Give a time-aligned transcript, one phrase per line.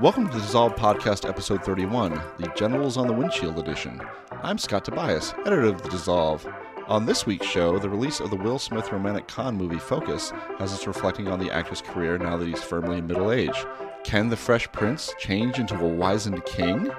[0.00, 4.00] Welcome to the Dissolve Podcast, episode 31, the Genitals on the Windshield edition.
[4.42, 6.48] I'm Scott Tobias, editor of The Dissolve.
[6.86, 10.72] On this week's show, the release of the Will Smith romantic con movie Focus has
[10.72, 13.66] us reflecting on the actor's career now that he's firmly in middle age.
[14.02, 16.90] Can the Fresh Prince change into a wizened king?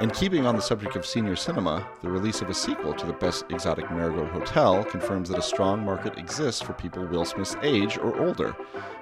[0.00, 3.12] And keeping on the subject of senior cinema, the release of a sequel to the
[3.12, 7.98] Best Exotic Marigold Hotel confirms that a strong market exists for people Will Smith's age
[7.98, 8.52] or older.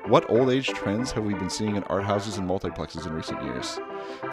[0.07, 3.41] What old age trends have we been seeing in art houses and multiplexes in recent
[3.45, 3.79] years?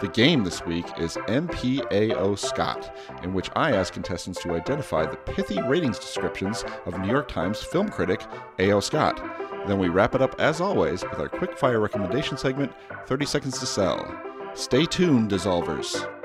[0.00, 5.18] The game this week is MPAO Scott, in which I ask contestants to identify the
[5.18, 8.22] pithy ratings descriptions of New York Times film critic
[8.58, 8.80] A.O.
[8.80, 9.24] Scott.
[9.68, 12.72] Then we wrap it up, as always, with our quick fire recommendation segment
[13.06, 14.20] 30 Seconds to Sell.
[14.54, 16.15] Stay tuned, Dissolvers.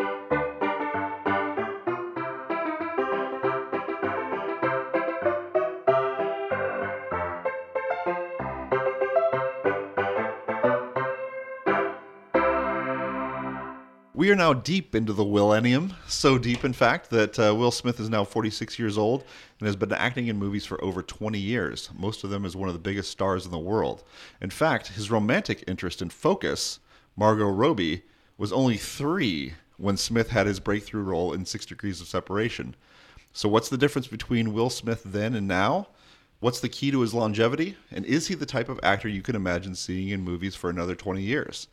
[14.21, 17.99] We are now deep into the millennium, so deep, in fact, that uh, Will Smith
[17.99, 19.23] is now 46 years old
[19.59, 22.69] and has been acting in movies for over 20 years, most of them as one
[22.69, 24.03] of the biggest stars in the world.
[24.39, 26.79] In fact, his romantic interest in Focus,
[27.15, 28.03] Margot Robbie,
[28.37, 32.75] was only three when Smith had his breakthrough role in Six Degrees of Separation.
[33.33, 35.87] So, what's the difference between Will Smith then and now?
[36.41, 37.75] What's the key to his longevity?
[37.89, 40.93] And is he the type of actor you can imagine seeing in movies for another
[40.93, 41.69] 20 years?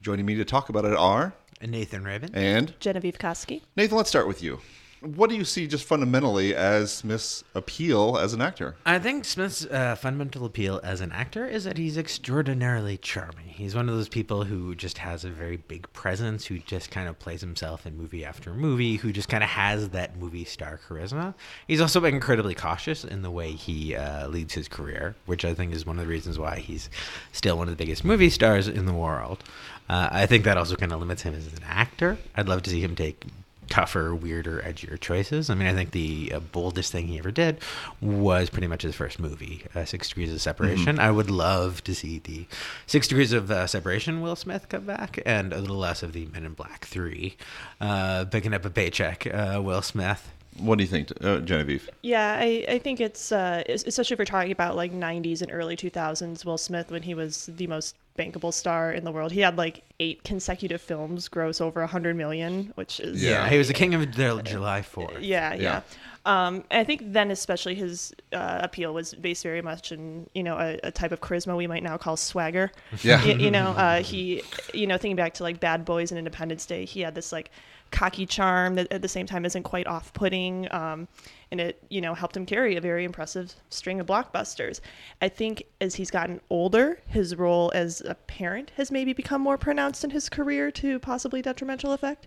[0.00, 1.32] Joining me to talk about it are
[1.66, 2.34] Nathan Rabin.
[2.34, 3.62] and Genevieve Koski.
[3.76, 4.60] Nathan, let's start with you.
[5.00, 8.76] What do you see just fundamentally as Smith's appeal as an actor?
[8.86, 13.48] I think Smith's uh, fundamental appeal as an actor is that he's extraordinarily charming.
[13.48, 17.08] He's one of those people who just has a very big presence, who just kind
[17.08, 20.78] of plays himself in movie after movie, who just kind of has that movie star
[20.88, 21.34] charisma.
[21.66, 25.74] He's also incredibly cautious in the way he uh, leads his career, which I think
[25.74, 26.88] is one of the reasons why he's
[27.32, 29.42] still one of the biggest movie stars in the world.
[29.88, 32.18] Uh, I think that also kind of limits him as an actor.
[32.34, 33.24] I'd love to see him take
[33.68, 35.48] tougher, weirder, edgier choices.
[35.48, 37.58] I mean, I think the uh, boldest thing he ever did
[38.02, 40.98] was pretty much his first movie, uh, Six Degrees of Separation.
[40.98, 42.46] I would love to see the
[42.86, 46.26] Six Degrees of uh, Separation Will Smith come back, and a little less of the
[46.26, 47.36] Men in Black Three,
[47.80, 49.26] uh, picking up a paycheck.
[49.26, 50.30] Uh, Will Smith.
[50.58, 51.88] What do you think, uh, Genevieve?
[52.02, 55.76] Yeah, I, I think it's uh, especially if we're talking about like 90s and early
[55.76, 59.32] 2000s Will Smith when he was the most bankable star in the world.
[59.32, 63.48] He had like eight consecutive films gross over 100 million, which is Yeah.
[63.48, 65.20] he was the king of the July Fourth.
[65.20, 65.60] yeah, Yeah.
[65.62, 65.80] yeah.
[66.24, 70.56] Um, I think then especially his uh, appeal was based very much in you know
[70.56, 72.70] a, a type of charisma we might now call swagger.
[73.02, 73.24] Yeah.
[73.24, 74.42] Y- you know uh, he
[74.72, 77.50] you know thinking back to like Bad Boys and Independence Day, he had this like
[77.92, 80.66] cocky charm that at the same time isn't quite off-putting.
[80.72, 81.06] Um,
[81.52, 84.80] and it you know helped him carry a very impressive string of blockbusters.
[85.20, 89.58] I think as he's gotten older, his role as a parent has maybe become more
[89.58, 92.26] pronounced in his career to possibly detrimental effect,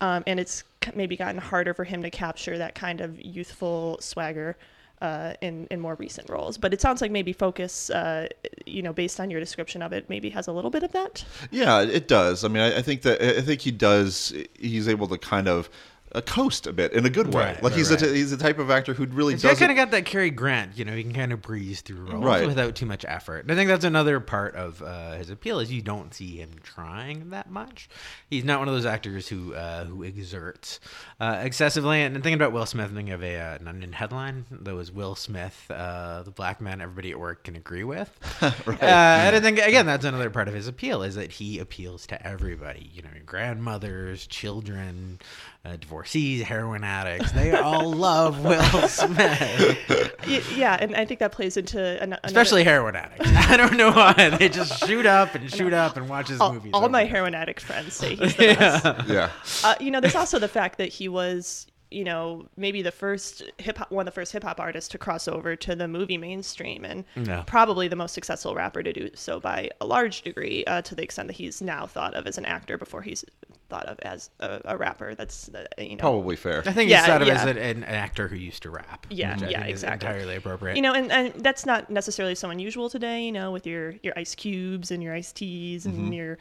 [0.00, 0.62] um, and it's
[0.94, 4.56] maybe gotten harder for him to capture that kind of youthful swagger.
[5.02, 8.26] Uh, in in more recent roles, but it sounds like maybe Focus, uh,
[8.64, 11.22] you know, based on your description of it, maybe has a little bit of that.
[11.50, 12.44] Yeah, it does.
[12.44, 14.32] I mean, I, I think that I think he does.
[14.58, 15.68] He's able to kind of
[16.16, 17.44] uh, coast a bit in a good way.
[17.44, 18.02] Right, like right, he's right.
[18.02, 19.58] a he's the type of actor who really He's does.
[19.58, 22.46] kind of got that Cary Grant, you know, he can kind of breeze through roles
[22.46, 23.40] without too much effort.
[23.40, 26.50] And I think that's another part of uh, his appeal is you don't see him
[26.62, 27.88] trying that much.
[28.30, 30.80] He's not one of those actors who uh, who exerts
[31.20, 32.02] uh, excessively.
[32.02, 35.14] And thinking about Will Smith, thinking of a uh, an Onion headline that was Will
[35.14, 38.10] Smith, uh, the black man everybody at work can agree with.
[38.66, 38.82] Right.
[38.82, 42.06] Uh, and I think again that's another part of his appeal is that he appeals
[42.08, 42.90] to everybody.
[42.92, 45.18] You know, grandmothers, children,
[45.66, 47.32] uh, divorcees, heroin addicts.
[47.32, 52.20] They all love Will Smith, yeah, and I think that plays into an- another.
[52.24, 53.28] especially heroin addicts.
[53.34, 56.52] I don't know why they just shoot up and shoot up and watch his all,
[56.52, 56.70] movies.
[56.74, 59.08] all my and heroin addict friends say he's the best.
[59.08, 59.30] yeah,
[59.64, 63.42] uh, you know, there's also the fact that he was, you know, maybe the first
[63.56, 66.18] hip hop, one of the first hip hop artists to cross over to the movie
[66.18, 67.42] mainstream, and Yeah.
[67.46, 71.02] probably the most successful rapper to do so by a large degree, uh, to the
[71.02, 73.24] extent that he's now thought of as an actor before he's
[73.70, 75.14] thought of as a, a rapper.
[75.14, 76.62] That's uh, you know, probably fair.
[76.66, 77.34] I think Yeah, he's thought of yeah.
[77.42, 79.06] as an, an actor who used to rap.
[79.08, 80.08] Yeah, which I yeah, think is exactly.
[80.08, 80.76] entirely appropriate.
[80.76, 83.24] you know, and, and that's not necessarily so unusual today.
[83.24, 86.36] You know, with your your ice cubes and your iced teas and your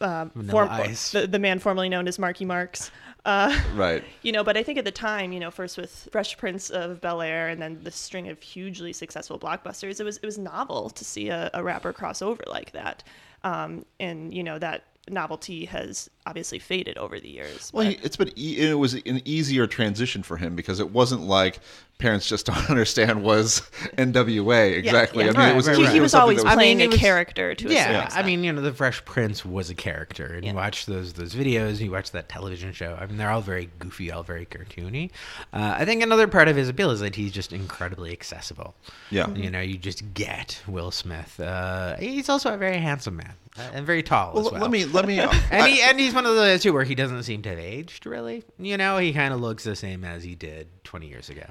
[0.00, 1.10] um, Vanilla Ice.
[1.10, 2.90] the, the man formerly known as Marky Marks.
[3.24, 4.02] Uh, right.
[4.22, 7.00] you know, but I think at the time, you know, first with Fresh Prince of
[7.00, 10.90] Bel Air and then the string of hugely successful blockbusters, it was it was novel
[10.90, 13.02] to see a, a rapper cross over like that.
[13.44, 17.70] Um, and you know that novelty has obviously faded over the years.
[17.72, 21.22] Well, but- it's been e- it was an easier transition for him because it wasn't
[21.22, 21.60] like
[22.00, 23.60] parents just don't understand was
[23.96, 25.24] NWA exactly.
[25.24, 25.30] yeah.
[25.30, 25.92] I mean, it Right, was, right, it he, was, right.
[25.92, 27.92] he it was always that was- I mean, playing a was- character to a certain
[27.94, 31.12] Yeah, I mean, you know, the Fresh Prince was a character, and you watch those
[31.12, 32.96] those videos, you watch that television show.
[33.00, 35.10] I mean, they're all very goofy, all very cartoony.
[35.52, 38.74] Uh, I think another part of his appeal is that he's just incredibly accessible.
[39.10, 39.28] Yeah.
[39.34, 41.38] you know, you just get Will Smith.
[41.38, 44.62] Uh, he's also a very handsome man uh, and very tall Well, as well.
[44.62, 45.18] let me let me.
[45.50, 48.06] and he and he's one of those too where he doesn't seem to have aged
[48.06, 48.44] really.
[48.58, 51.44] You know, he kind of looks the same as he did 20 years ago.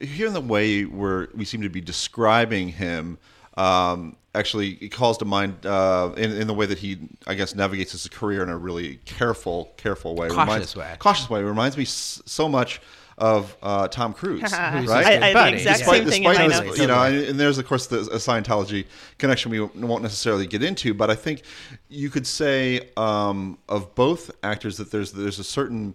[0.00, 3.18] Hearing the way where we seem to be describing him
[3.56, 7.54] um, actually it calls to mind uh, in, in the way that he i guess
[7.54, 10.96] navigates his career in a really careful careful way Cautious way.
[10.98, 12.80] cautious way reminds me s- so much
[13.16, 15.86] of uh, tom cruise right his I, I, the buddy, exact yeah.
[15.86, 16.78] same thing in my those- notes.
[16.80, 18.86] you know, and, and there's of course the a Scientology
[19.18, 21.42] connection we won't necessarily get into, but I think
[21.88, 25.94] you could say um, of both actors that there's there's a certain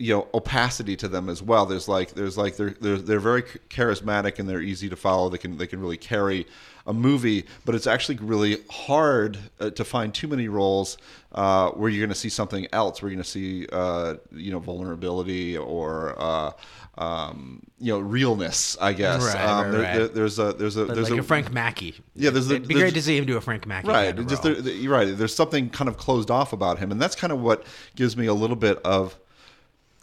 [0.00, 1.66] you know opacity to them as well.
[1.66, 5.28] There's like there's like they're they're they're very charismatic and they're easy to follow.
[5.28, 6.46] They can they can really carry
[6.86, 10.96] a movie, but it's actually really hard uh, to find too many roles
[11.32, 13.02] uh, where you're going to see something else.
[13.02, 16.52] Where you're going to see uh, you know vulnerability or uh,
[16.96, 18.76] um, you know realness.
[18.80, 19.96] I guess Right, um, right, there, right.
[19.98, 21.96] there- there's a there's a But there's like a, a Frank Mackey.
[22.14, 23.88] Yeah, there's the- It'd be there's- great to see him do a Frank Mackey.
[23.88, 26.90] right kind of just there, you're right there's something kind of closed off about him
[26.92, 27.64] and that's kind of what
[27.96, 29.18] gives me a little bit of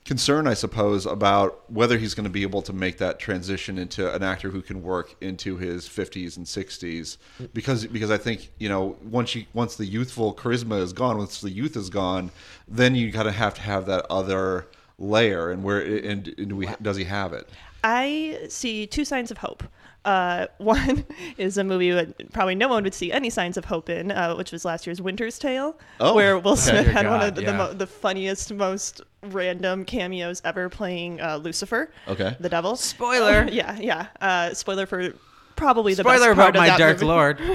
[0.05, 4.13] concern i suppose about whether he's going to be able to make that transition into
[4.13, 7.17] an actor who can work into his 50s and 60s
[7.53, 11.41] because because i think you know once you once the youthful charisma is gone once
[11.41, 12.29] the youth is gone
[12.67, 14.67] then you kind of have to have that other
[14.99, 17.49] layer and where and, and do we, does he have it
[17.87, 19.63] I see two signs of hope.
[20.05, 21.05] Uh, one
[21.37, 24.33] is a movie that probably no one would see any signs of hope in, uh,
[24.33, 26.15] which was last year's Winter's Tale, Oh.
[26.15, 27.51] where Will Smith Dear had one of the, yeah.
[27.51, 32.75] the, mo- the funniest, most random cameos ever playing uh, Lucifer, okay the devil.
[32.75, 33.43] Spoiler.
[33.43, 34.07] Uh, yeah, yeah.
[34.21, 35.13] Uh, spoiler for
[35.55, 37.05] probably the Spoiler best part about my that Dark movie.
[37.05, 37.39] Lord.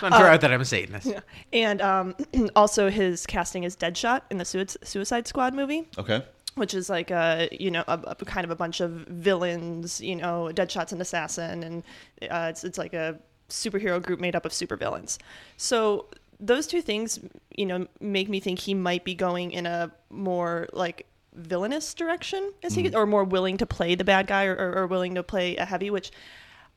[0.00, 1.12] I'm throw out that I'm a Satanist.
[1.52, 2.14] And um,
[2.56, 5.88] also his casting as Deadshot in the Sui- Suicide Squad movie.
[5.98, 6.22] okay
[6.54, 10.16] which is like a you know a, a kind of a bunch of villains you
[10.16, 11.84] know deadshot's an assassin and
[12.30, 13.16] uh, it's, it's like a
[13.48, 15.18] superhero group made up of supervillains
[15.56, 16.06] so
[16.40, 17.18] those two things
[17.56, 22.52] you know make me think he might be going in a more like villainous direction
[22.62, 25.22] as he or more willing to play the bad guy or, or, or willing to
[25.22, 26.10] play a heavy which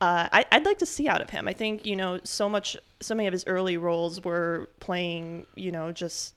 [0.02, 1.46] uh, I, I'd like to see out of him.
[1.46, 2.76] I think you know so much.
[3.00, 6.34] So many of his early roles were playing, you know, just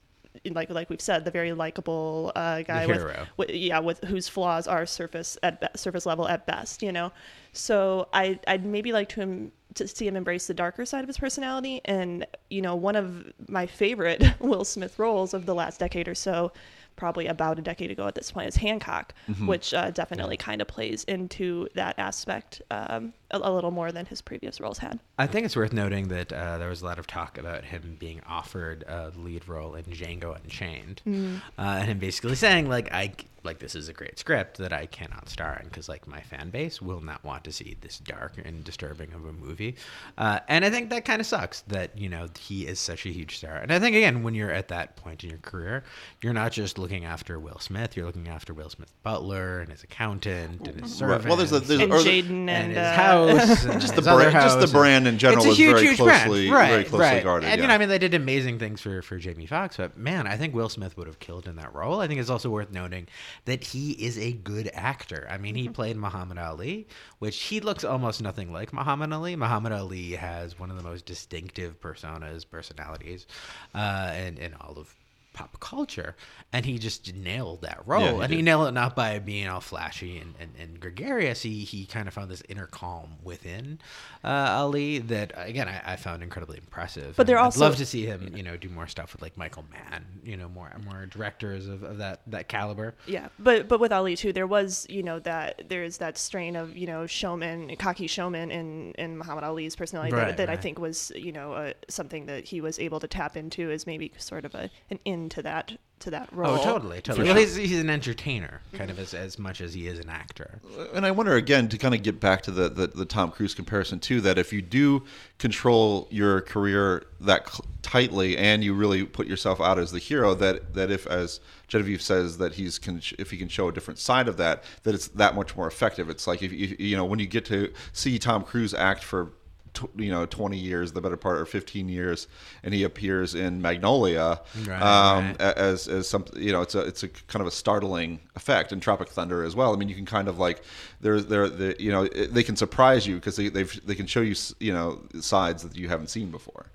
[0.51, 3.01] like like we've said, the very likable uh, guy with,
[3.37, 6.83] with yeah, with whose flaws are surface at be- surface level at best.
[6.83, 7.11] You know,
[7.53, 11.07] so I I'd maybe like to him to see him embrace the darker side of
[11.07, 11.81] his personality.
[11.85, 16.15] And you know, one of my favorite Will Smith roles of the last decade or
[16.15, 16.51] so.
[16.95, 19.13] Probably about a decade ago at this point is Hancock,
[19.47, 24.05] which uh, definitely kind of plays into that aspect um, a, a little more than
[24.05, 24.99] his previous roles had.
[25.17, 27.97] I think it's worth noting that uh, there was a lot of talk about him
[27.99, 31.37] being offered a lead role in Django Unchained, Mm-hmm.
[31.57, 33.13] uh, and him basically saying like I
[33.43, 36.49] like this is a great script that I cannot star in because like my fan
[36.49, 39.75] base will not want to see this dark and disturbing of a movie,
[40.17, 43.09] uh, and I think that kind of sucks that you know he is such a
[43.09, 45.83] huge star, and I think again when you're at that point in your career,
[46.21, 49.83] you're not just looking after Will Smith, you're looking after Will Smith's butler and his
[49.83, 51.09] accountant and his Right.
[51.21, 51.25] servants.
[51.27, 53.95] Well, there's a- there's And or the- Jaden and and, his uh, house, and Just
[53.95, 55.97] his the other brand- just the brand in general it's a was huge, very huge
[55.97, 56.71] closely- brand.
[56.71, 57.23] very closely right.
[57.23, 59.97] guarded, And you know, I mean, they did amazing things for for Jamie Foxx, but
[59.97, 61.99] man, I think Will Smith would have killed in that role.
[62.01, 63.07] I think it's also worth noting
[63.45, 65.27] that he is a good actor.
[65.29, 66.87] I mean, he played Muhammad Ali,
[67.19, 69.35] which he looks almost nothing like Muhammad Ali.
[69.35, 73.27] Muhammad Ali has one of the most distinctive personas, personalities,
[73.73, 74.93] uh, and in all of
[75.35, 76.15] pop culture
[76.53, 78.01] and he just nailed that role.
[78.01, 81.41] Yeah, he and he nailed it not by being all flashy and, and, and gregarious.
[81.43, 83.79] He he kind of found this inner calm within
[84.23, 87.15] uh, ali that again I, I found incredibly impressive.
[87.15, 89.21] But they're And I'd also- love to see him you know do more stuff with
[89.21, 92.95] like michael mann you know more more directors of, of that that caliber.
[93.05, 96.75] Yeah, but but with Ali too, there was you know that there's that strain of
[96.77, 100.79] you know showman, cocky showman in in Muhammad Ali's personality Right, that, that I think
[100.79, 104.45] was you know uh, something that he was able to tap into as maybe sort
[104.45, 106.57] of a an in to that to that oh, role.
[106.59, 107.27] oh totally totally.
[107.27, 110.09] For well he's, he's an entertainer kind of as, as much as he is an
[110.09, 110.59] actor.
[110.93, 113.53] And I wonder again to kind of get back to the, the, the Tom Cruise
[113.53, 115.03] comparison too that if you do
[115.37, 120.33] control your career that cl- tightly and you really put yourself out as the hero
[120.35, 123.99] that that if as Genevieve says that he's can if he can show a different
[123.99, 126.09] side of that that it's that much more effective.
[126.09, 129.31] It's like if you you know when you get to see Tom Cruise act for
[129.75, 132.27] t- you know 20 years, the better part or 15 years,
[132.63, 135.41] and he appears in Magnolia Right, um, right.
[135.41, 138.79] as as some you know it's a it's a kind of a startling effect in
[138.79, 139.73] Tropic Thunder as well.
[139.73, 140.63] I mean, you can kind of like
[141.01, 144.21] there's there the you know they can surprise you because they they've, they can show
[144.21, 146.67] you you know sides that you haven't seen before.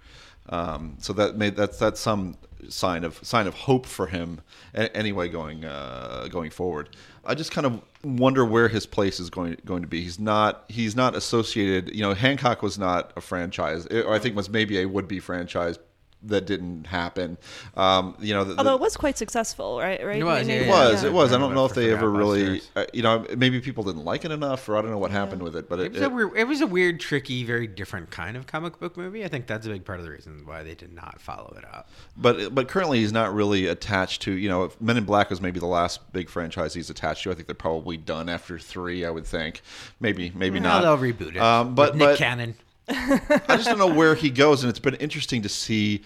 [0.50, 2.36] Um, so that made that's that's some
[2.68, 4.40] sign of sign of hope for him
[4.74, 6.90] anyway going uh, going forward.
[7.24, 10.02] I just kind of wonder where his place is going going to be.
[10.02, 11.94] He's not he's not associated.
[11.94, 15.78] You know, Hancock was not a franchise, I think was maybe a would be franchise
[16.24, 17.38] that didn't happen.
[17.76, 20.04] Um, you know, the, Although it was quite successful, right?
[20.04, 20.18] Right.
[20.20, 20.70] It was, yeah, it yeah.
[20.70, 21.02] was.
[21.04, 21.32] It was.
[21.32, 24.30] I don't know if they ever really, uh, you know, maybe people didn't like it
[24.30, 25.68] enough, or I don't know what happened with it.
[25.68, 28.36] But It it, was, a it- weird, it was a weird, tricky, very different kind
[28.36, 29.24] of comic book movie.
[29.24, 31.64] I think that's a big part of the reason why they did not follow it
[31.64, 31.88] up.
[32.16, 34.32] but but currently he's not really attached to.
[34.32, 37.30] You know, if Men in Black was maybe the last big franchise he's attached to.
[37.30, 39.04] I think they're probably done after three.
[39.06, 39.62] I would think.
[40.00, 40.82] Maybe maybe Well, not.
[40.82, 41.38] they'll reboot it.
[41.38, 42.54] Um, but with Nick but Cannon.
[42.90, 46.02] I just don't know where he goes, and it's been interesting to see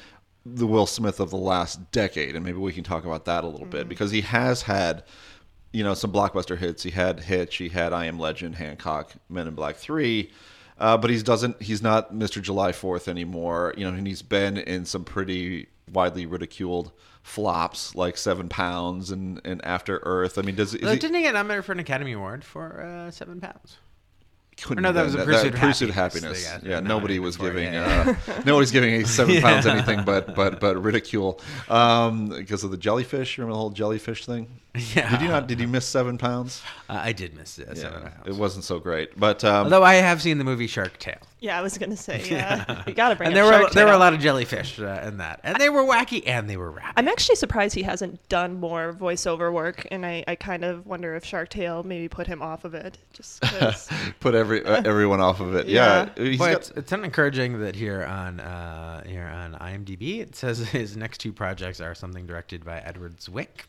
[0.47, 3.47] the Will Smith of the last decade, and maybe we can talk about that a
[3.47, 5.05] little bit because he has had,
[5.73, 6.83] you know, some blockbuster hits.
[6.83, 10.31] He had Hitch, he had I Am Legend, Hancock, Men in Black Three,
[10.79, 11.63] uh, but he's doesn't.
[11.63, 12.43] He's not Mr.
[12.43, 13.75] July Fourth anymore.
[13.77, 19.41] You know, and he's been in some pretty widely ridiculed flops like Seven Pounds and,
[19.45, 20.37] and After Earth.
[20.37, 22.83] I mean, does is Although, he, didn't he get nominated for an Academy Award for
[22.83, 23.79] uh, Seven Pounds?
[24.63, 26.69] Couldn't Or no, that was a that- Pursuit that of Pursuit of Happiness happiness.
[26.71, 29.73] Yeah, nobody was giving yeah, uh, nobody's giving a seven pounds Yeah.
[29.73, 33.39] anything but but but ridicule um, because of the jellyfish.
[33.39, 34.49] Remember the whole jellyfish thing?
[34.95, 35.09] Yeah.
[35.09, 35.47] Did you not?
[35.47, 36.61] Did you miss seven pounds?
[36.89, 37.77] Uh, I did miss it.
[37.79, 38.27] Seven Yeah, Pounds.
[38.27, 39.19] it wasn't so great.
[39.19, 41.15] But um, Although I have seen the movie Shark Tale.
[41.39, 42.23] Yeah, I was gonna say.
[42.31, 43.29] Yeah, you gotta bring.
[43.29, 43.99] and up there were Shark there were a Tale.
[44.01, 46.95] lot of jellyfish uh, in that, and they were wacky and they were rapid.
[46.97, 51.15] I'm actually surprised he hasn't done more voiceover work, and I, I kind of wonder
[51.15, 53.89] if Shark Tale maybe put him off of it, just 'cause-
[54.21, 55.69] put every uh, everyone off of it.
[55.69, 56.25] Yeah, Yeah.
[56.25, 60.59] he's But got- it's, it's encouraging that here on uh, here on IMDb it says
[60.71, 63.67] his next two projects are something directed by Edward Zwick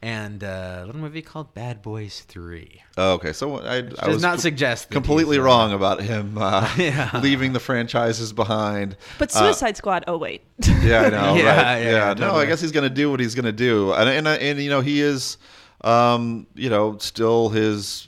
[0.00, 2.82] and uh, a little movie called Bad Boys Three.
[2.96, 3.32] oh, okay.
[3.32, 6.38] So I, I Does was not com- suggest that completely he's, uh, wrong about him
[6.38, 7.10] uh, Yeah.
[7.22, 8.96] leaving the franchises behind.
[9.18, 10.04] but Uh, Suicide Squad.
[10.06, 10.42] Oh wait,
[10.82, 11.34] Yeah, I know.
[11.36, 11.78] Yeah, right.
[11.78, 14.28] yeah, Yeah, yeah, no, I guess he's gonna do what he's gonna do, and and
[14.28, 15.36] and you know he is,
[15.82, 18.06] um, you know, still his,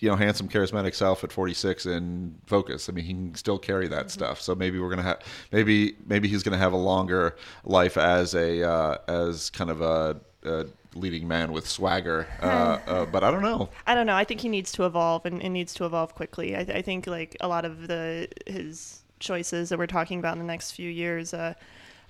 [0.00, 2.88] you know, handsome, charismatic self at 46 in Focus.
[2.88, 4.08] I mean, he can still carry that Mm-hmm.
[4.08, 4.40] stuff.
[4.40, 5.20] So maybe we're gonna have,
[5.52, 10.20] maybe maybe he's gonna have a longer life as a uh, as kind of a.
[10.44, 14.14] a leading man with swagger uh, uh, but i don't know I don't know.
[14.14, 16.54] I think he needs to evolve, and, and needs to evolve quickly.
[16.54, 20.38] I, I think like a lot of the his choices that we're talking about in
[20.38, 21.54] the next few years uh,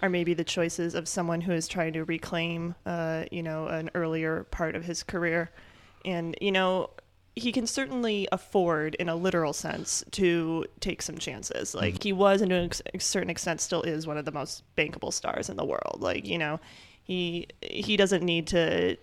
[0.03, 3.91] are maybe the choices of someone who is trying to reclaim, uh, you know, an
[3.95, 5.51] earlier part of his career,
[6.05, 6.91] and you know.
[7.37, 11.77] He can certainly afford, in a literal sense, to take some chances.
[11.77, 15.13] Like he was, and to a certain extent, still is one of the most bankable
[15.13, 15.99] stars in the world.
[16.01, 16.59] Like you know,
[17.03, 18.97] he he doesn't need to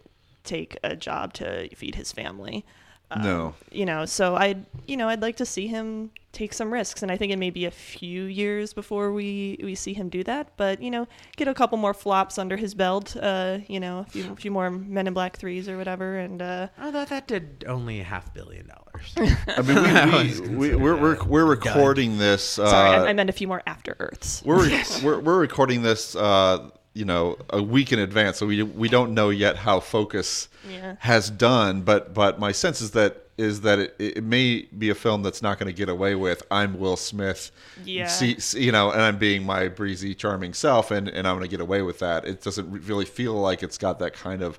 [0.43, 2.65] take a job to feed his family.
[3.09, 3.55] Um, No.
[3.71, 7.11] You know, so I'd you know, I'd like to see him take some risks and
[7.11, 10.51] I think it may be a few years before we we see him do that,
[10.57, 14.03] but you know, get a couple more flops under his belt, uh, you know, a
[14.05, 17.27] few, a few more Men in Black 3s or whatever and uh Oh, that that
[17.27, 19.13] did only a half billion dollars.
[19.47, 23.29] i mean we, we, we we're, we're we're recording this uh, sorry, I, I meant
[23.29, 24.41] a few more After Earths.
[24.45, 24.69] we're,
[25.03, 29.13] we're we're recording this uh you know a week in advance so we we don't
[29.13, 30.95] know yet how focus Yeah.
[30.99, 34.95] has done but but my sense is that is that it, it may be a
[34.95, 37.51] film that's not going to get away with I'm Will Smith
[37.85, 38.07] Yeah.
[38.07, 41.49] see, see- you know and I'm being my breezy charming self and and I'm going
[41.49, 44.57] to get away with that it doesn't really feel like it's got that kind of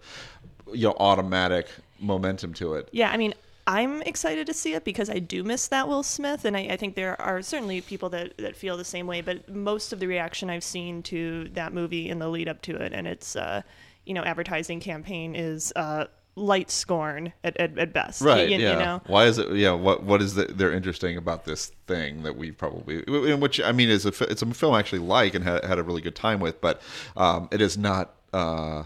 [0.72, 1.66] you know automatic
[1.98, 3.34] momentum to it Yeah, I mean,
[3.68, 6.76] I'm excited to see it because I do miss that Will Smith, and I, I
[6.78, 9.20] think there are certainly people that, that feel the same way.
[9.20, 12.76] But most of the reaction I've seen to that movie in the lead up to
[12.76, 13.60] it, and its uh,
[14.06, 18.22] you know advertising campaign is uh, light scorn at, at, at best.
[18.22, 21.18] Right y- yeah You know, why is it yeah what what is that they're interesting
[21.18, 24.74] about this thing that we probably in which i mean is a it's a film
[24.74, 26.80] I actually like and had, had a really good time with but
[27.16, 28.84] um it is not uh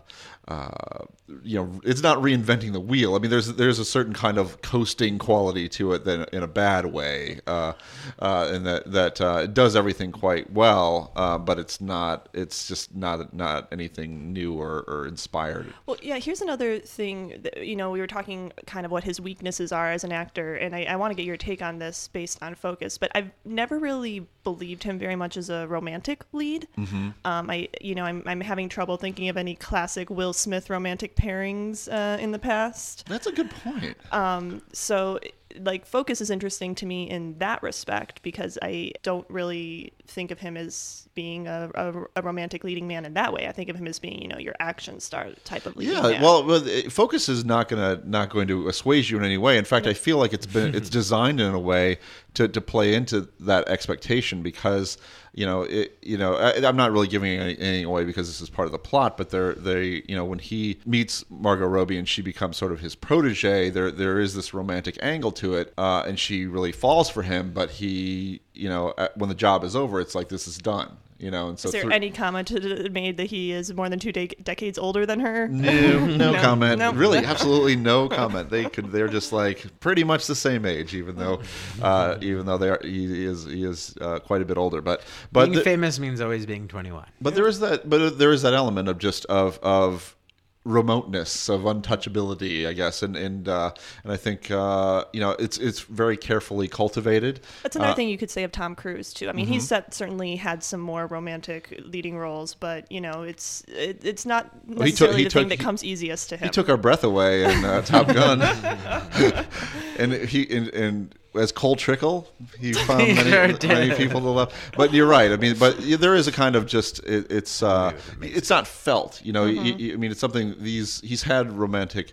[0.48, 1.04] uh,
[1.42, 3.14] you know, it's not reinventing the wheel.
[3.14, 6.48] I mean, there's there's a certain kind of coasting quality to it, that in a
[6.48, 7.74] bad way, uh,
[8.18, 12.28] uh, and that that uh, it does everything quite well, uh, but it's not.
[12.34, 15.72] It's just not not anything new or, or inspired.
[15.86, 17.40] Well, yeah, here's another thing.
[17.42, 20.56] That, you know, we were talking kind of what his weaknesses are as an actor,
[20.56, 22.98] and I, I want to get your take on this based on Focus.
[22.98, 26.66] But I've never really believed him very much as a romantic lead.
[26.76, 27.10] Mm-hmm.
[27.24, 31.14] Um, I, you know, I'm, I'm having trouble thinking of any classic Will Smith romantic
[31.16, 33.06] pairings uh, in the past.
[33.08, 33.96] That's a good point.
[34.10, 35.20] Um, so
[35.60, 40.38] like Focus is interesting to me in that respect because I don't really think of
[40.38, 43.46] him as being a, a, a romantic leading man in that way.
[43.46, 46.02] I think of him as being, you know, your action star type of leading Yeah,
[46.02, 46.22] man.
[46.22, 49.58] well, well, Focus is not gonna not going to assuage you in any way.
[49.58, 51.98] In fact, I feel like it's been it's designed in a way
[52.34, 54.96] to, to play into that expectation because
[55.34, 58.40] you know it you know I, I'm not really giving any, anything away because this
[58.40, 61.98] is part of the plot, but they're they you know when he meets Margot Robbie
[61.98, 65.74] and she becomes sort of his protege, there there is this romantic angle to it,
[65.76, 69.64] uh, and she really falls for him, but he you know at, when the job
[69.64, 70.96] is over, it's like this is done.
[71.18, 72.50] You know, and so is there through- any comment
[72.92, 75.46] made that he is more than two de- decades older than her?
[75.46, 76.80] No, no, No, comment.
[76.80, 76.92] no.
[76.92, 78.50] Really, absolutely no comment.
[78.50, 78.90] They could.
[78.90, 81.40] They're just like pretty much the same age, even though,
[81.80, 82.80] uh, even though they are.
[82.82, 83.44] He is.
[83.44, 84.80] He is uh, quite a bit older.
[84.82, 87.06] But but Being the- famous means always being 21.
[87.20, 87.88] but there is that.
[87.88, 90.16] But there is that element of just of of
[90.64, 93.72] remoteness of untouchability i guess and and uh
[94.04, 98.08] and i think uh you know it's it's very carefully cultivated That's another Uh, thing
[98.08, 99.28] you could say of Tom Cruise too.
[99.28, 103.64] I mean, he's set, certainly had some more romantic leading roles, but you know, it's
[103.68, 106.44] it, it's not he took- necessarily he the thing that he- comes easiest to him.
[106.44, 108.40] He took our breath away in uh, Top Gun,
[109.98, 114.70] and he and, and as Cole Trickle, he found many, sure many people to love.
[114.76, 115.32] But you're right.
[115.32, 119.20] I mean, but there is a kind of just it, it's uh, it's not felt.
[119.24, 119.64] You know, Mm-hmm.
[119.64, 122.12] y- y- I mean, it's something these he's had romantic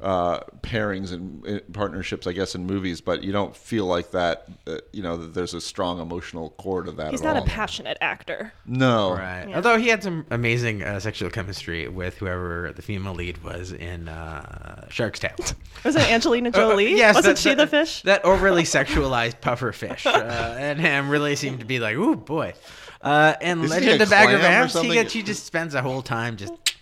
[0.00, 4.46] uh, pairings and uh, partnerships, I guess, in movies, but you don't feel like that.
[4.66, 7.12] Uh, you know, that there's a strong emotional core to that.
[7.12, 7.42] he's at not all.
[7.44, 8.52] a passionate actor.
[8.66, 9.46] No, Right.
[9.48, 9.56] Yeah.
[9.56, 14.08] Although he had some amazing uh, sexual chemistry with whoever the female lead was in
[14.08, 15.34] uh, Shark's Tale.
[15.84, 16.92] Was it Angelina Jolie?
[16.94, 18.02] Uh, yes, Wasn't that- she that- the fish?
[18.02, 20.10] That overly sexualized puffer fish, uh,
[20.58, 22.52] and him really seemed to be like, "Ooh boy."
[23.02, 25.74] Uh, and Isn't he Legend of Bagger clam or Vance, he gets he just spends
[25.74, 26.52] the whole time just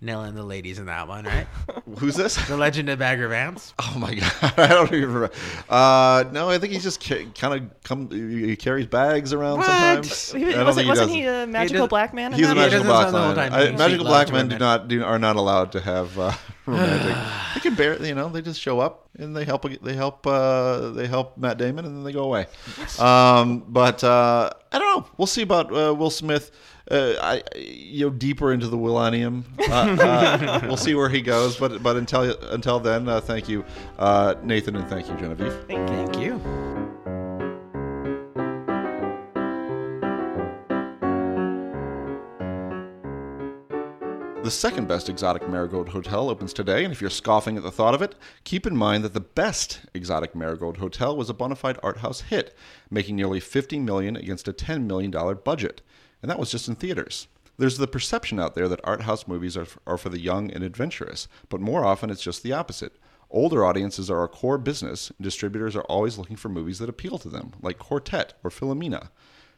[0.00, 1.46] nailing the ladies in that one, right?
[1.98, 2.36] who's this?
[2.46, 3.74] The Legend of Bagger Vance.
[3.78, 5.30] Oh my god, I don't even remember.
[5.68, 8.10] Uh, no, I think he's just ca- kind of come.
[8.10, 9.66] He carries bags around What?
[9.66, 10.32] sometimes.
[10.32, 12.32] He, I wasn't wasn't he he a magical does- black man?
[12.32, 12.70] He's a that?
[12.72, 13.52] He magical black spend the whole man.
[13.52, 16.32] I- magical black men do not do are not allowed to have uh,
[16.66, 17.16] romantic.
[17.54, 19.66] they can bear, you know, they just show up and they help.
[19.82, 20.26] They help.
[20.26, 22.46] Uh, they help Matt Damon and then they go away.
[22.98, 25.08] Um, but uh, I don't know.
[25.16, 26.50] We'll see about uh, Will Smith.
[26.90, 29.44] Uh, I, you know, deeper into the Millennium.
[29.58, 31.56] Uh, uh, we'll see where he goes.
[31.56, 33.64] But but until until then, uh, thank you,
[33.98, 35.52] uh, Nathan, and thank you, Genevieve.
[35.66, 35.96] Thank you.
[35.96, 36.68] Thank you.
[44.48, 47.92] The second best exotic marigold hotel opens today, and if you're scoffing at the thought
[47.92, 51.78] of it, keep in mind that the best exotic marigold hotel was a bona fide
[51.82, 52.56] art house hit,
[52.88, 55.82] making nearly 50 million against a 10 million dollar budget,
[56.22, 57.28] and that was just in theaters.
[57.58, 60.62] There's the perception out there that art house movies are, are for the young and
[60.62, 62.96] adventurous, but more often it's just the opposite.
[63.30, 67.18] Older audiences are our core business, and distributors are always looking for movies that appeal
[67.18, 69.08] to them, like Quartet or Philomena.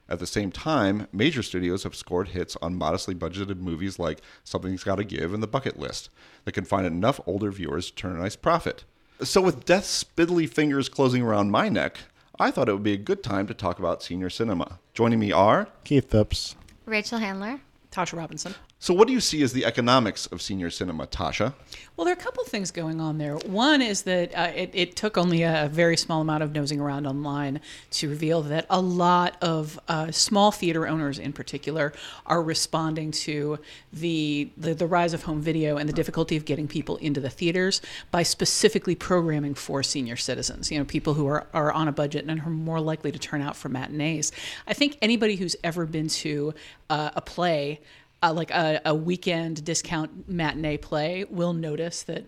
[0.08, 4.82] At the same time, major studios have scored hits on modestly budgeted movies like Something's
[4.82, 6.10] Gotta Give and The Bucket List
[6.44, 8.84] that can find enough older viewers to turn a nice profit.
[9.22, 11.98] So, with death's spindly fingers closing around my neck,
[12.40, 14.80] I thought it would be a good time to talk about senior cinema.
[15.00, 15.66] Joining me are.
[15.84, 16.56] Keith Phipps.
[16.84, 17.62] Rachel Handler.
[17.90, 18.54] Tasha Robinson.
[18.82, 21.52] So, what do you see as the economics of senior cinema, Tasha?
[21.96, 23.36] Well, there are a couple things going on there.
[23.36, 27.06] One is that uh, it, it took only a very small amount of nosing around
[27.06, 31.92] online to reveal that a lot of uh, small theater owners, in particular,
[32.24, 33.58] are responding to
[33.92, 37.28] the, the the rise of home video and the difficulty of getting people into the
[37.28, 40.72] theaters by specifically programming for senior citizens.
[40.72, 43.42] You know, people who are, are on a budget and are more likely to turn
[43.42, 44.32] out for matinees.
[44.66, 46.54] I think anybody who's ever been to
[46.88, 47.80] uh, a play
[48.22, 52.24] uh, like a, a weekend discount matinee play will notice that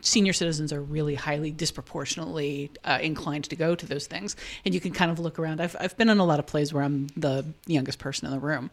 [0.00, 4.36] senior citizens are really highly disproportionately uh, inclined to go to those things.
[4.64, 5.60] And you can kind of look around.
[5.60, 8.40] I've, I've been in a lot of plays where i'm the youngest person in the
[8.40, 8.70] room.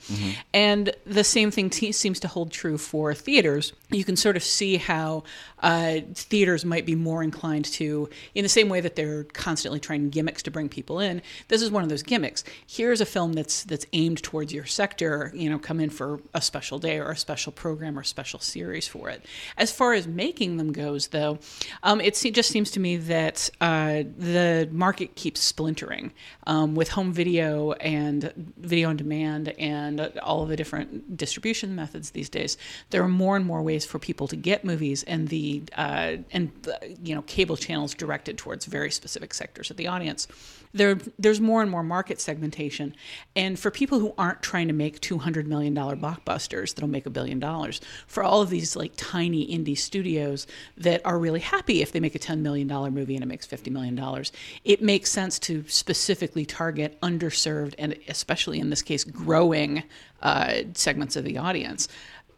[0.54, 3.74] And the same thing te- seems to hold true for theaters.
[3.90, 5.24] You can sort of see how
[5.60, 10.10] uh, theaters might be more inclined to in the same way that they're constantly trying
[10.10, 12.44] gimmicks to bring people in this is one of those gimmicks.
[12.68, 16.42] Here's a film that's that's aimed towards your sector you know come in for a
[16.56, 19.26] special day or a special program or special series for it.
[19.58, 21.40] As far as making them goes though
[21.84, 26.14] um, it just seems to me that uh, the market keeps splintering
[26.48, 32.12] um, with home video and video on demand and all of the different distribution methods
[32.12, 32.58] these days.
[32.92, 36.52] There are more and more ways for people to get movies and the uh, and
[36.62, 40.28] the, you know cable channels directed towards very specific sectors of the audience.
[40.74, 42.96] There there's more and more market segmentation.
[43.36, 47.06] And for people who aren't trying to make 200 million dollar blockbusters blockbusters that'll make
[47.06, 47.82] a billion dollars.
[48.08, 52.16] For all of these like tiny indie studios that are really happy if they make
[52.16, 54.24] a $10 million movie and it makes $50 million,
[54.64, 59.84] it makes sense to specifically target underserved and especially in this case, growing
[60.22, 61.88] uh, segments of the audience.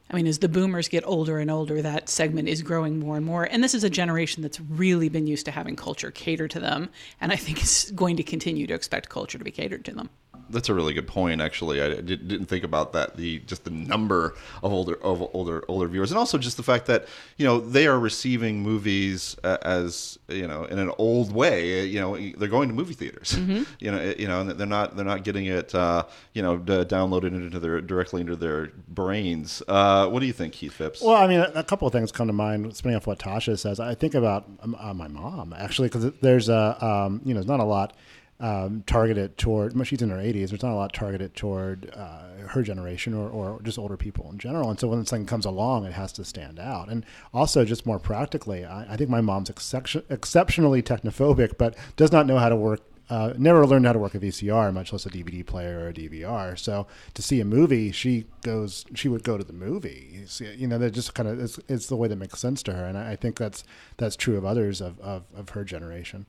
[0.09, 3.25] I mean, as the boomers get older and older, that segment is growing more and
[3.25, 3.43] more.
[3.43, 6.89] And this is a generation that's really been used to having culture cater to them.
[7.19, 10.09] And I think is going to continue to expect culture to be catered to them
[10.49, 11.41] that's a really good point.
[11.41, 13.17] Actually, I did, not think about that.
[13.17, 16.85] The just the number of older of older older viewers, and also just the fact
[16.87, 21.85] that you know they are receiving movies as you know in an old way.
[21.85, 23.33] You know, they're going to movie theaters.
[23.33, 23.63] Mm-hmm.
[23.79, 27.27] You know, you know, and they're not they're not getting it uh, you know downloaded
[27.27, 29.61] into their directly into their brains.
[29.67, 31.01] Uh, what do you think, Keith Phipps?
[31.01, 32.75] Well, I mean, a couple of things come to mind.
[32.75, 36.49] Spinning off what Tasha says, I think about um, uh, my mom actually because there's
[36.49, 37.95] a um, you know there's not a lot
[38.39, 42.47] um, targeted toward, Well, she's in her 80s, there's not a lot targeted toward uh,
[42.49, 44.69] her generation or, or just older people in general.
[44.69, 46.89] And so when something comes along, it has to stand out.
[46.89, 52.11] And also, just more practically, I, I think my mom's exception, exceptionally technophobic, but does
[52.11, 55.05] not know how to work uh, never learned how to work a VCR, much less
[55.05, 56.59] a DVD player or a DVR.
[56.59, 60.25] So to see a movie, she goes, she would go to the movie.
[60.41, 62.85] You know, that just kind of it's, it's the way that makes sense to her,
[62.85, 63.63] and I, I think that's
[63.95, 66.25] that's true of others of, of, of her generation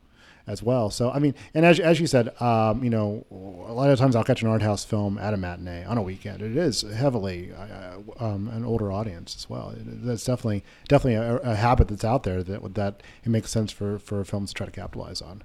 [0.48, 0.90] as well.
[0.90, 4.16] So I mean, and as as you said, um, you know, a lot of times
[4.16, 6.42] I'll catch an art house film at a matinee on a weekend.
[6.42, 9.74] It is heavily uh, um, an older audience as well.
[9.76, 13.98] That's definitely definitely a, a, habit that's out there that that it makes sense for
[13.98, 15.42] for films to try to capitalize on.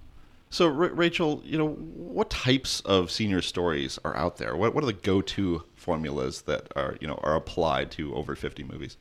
[0.49, 4.55] So, Rachel, you know, what types of senior stories are out there?
[4.55, 8.35] What what are the go to formulas that are you know are applied to over
[8.35, 8.97] fifty movies?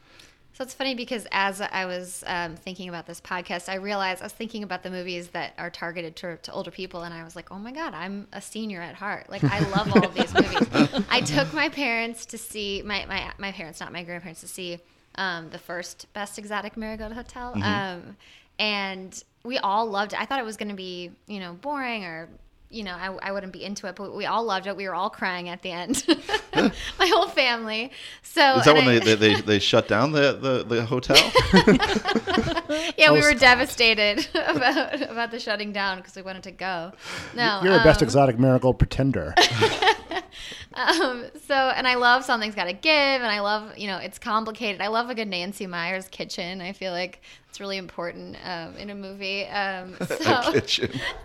[0.54, 4.26] So it's funny because as I was um, thinking about this podcast, I realized I
[4.26, 7.34] was thinking about the movies that are targeted to, to, older people, and I was
[7.34, 9.30] like, oh my God, I'm a senior at heart.
[9.30, 11.04] Like, I love all of these movies.
[11.10, 14.78] I took my parents to see, my, my, my parents, not my grandparents, to see
[15.14, 17.54] um, the first Best Exotic Marigold Hotel.
[17.54, 17.62] Mm-hmm.
[17.62, 18.16] Um,
[18.58, 20.20] and we all loved it.
[20.20, 22.28] I thought it was going to be, you know, boring or
[22.72, 24.76] you know, I, I wouldn't be into it, but we all loved it.
[24.76, 26.04] We were all crying at the end,
[26.54, 27.92] my whole family.
[28.22, 31.16] So is that when I, they, they, they shut down the, the, the hotel?
[32.96, 36.92] yeah, oh, we were devastated about about the shutting down because we wanted to go.
[37.36, 39.34] No, you're um, a best exotic miracle pretender.
[40.74, 44.18] um, so, and I love something's got to give, and I love you know it's
[44.18, 44.80] complicated.
[44.80, 46.62] I love a good Nancy Meyers kitchen.
[46.62, 49.44] I feel like it's really important um, in a movie.
[49.44, 50.52] Um, so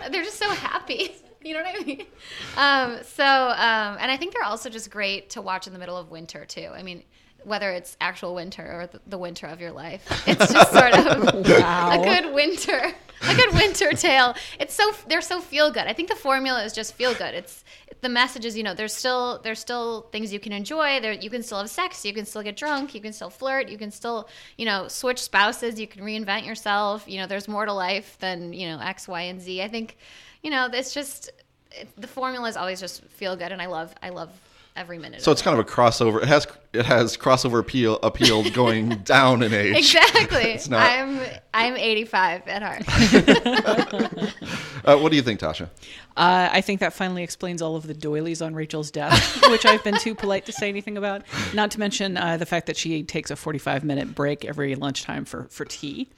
[0.10, 1.16] they're just so happy.
[1.44, 2.06] You know what I mean?
[2.58, 5.96] Um, so, um, and I think they're also just great to watch in the middle
[5.96, 6.70] of winter too.
[6.74, 7.04] I mean,
[7.44, 11.46] whether it's actual winter or the, the winter of your life, it's just sort of
[11.48, 12.02] wow.
[12.02, 12.82] a good winter,
[13.22, 14.36] a good winter tale.
[14.60, 15.86] It's so they're so feel good.
[15.88, 17.34] I think the formula is just feel good.
[17.34, 17.64] It's
[18.02, 21.00] the message is you know there's still there's still things you can enjoy.
[21.00, 23.70] There you can still have sex, you can still get drunk, you can still flirt,
[23.70, 27.08] you can still you know switch spouses, you can reinvent yourself.
[27.08, 29.62] You know there's more to life than you know X, Y, and Z.
[29.62, 29.98] I think
[30.44, 31.32] you know, it's just
[31.72, 34.30] it, the formulas always just feel good, and I love I love
[34.78, 35.22] every minute.
[35.22, 35.44] So it's it.
[35.44, 36.22] kind of a crossover.
[36.22, 39.76] It has it has crossover appeal appeal going down in age.
[39.76, 40.44] Exactly.
[40.54, 40.82] it's not.
[40.82, 41.20] I'm
[41.54, 42.84] I'm 85 at heart.
[44.86, 45.70] uh, what do you think, Tasha?
[46.16, 49.84] Uh, I think that finally explains all of the doilies on Rachel's death, which I've
[49.84, 51.22] been too polite to say anything about.
[51.54, 55.26] Not to mention uh, the fact that she takes a 45 minute break every lunchtime
[55.26, 56.10] for, for tea.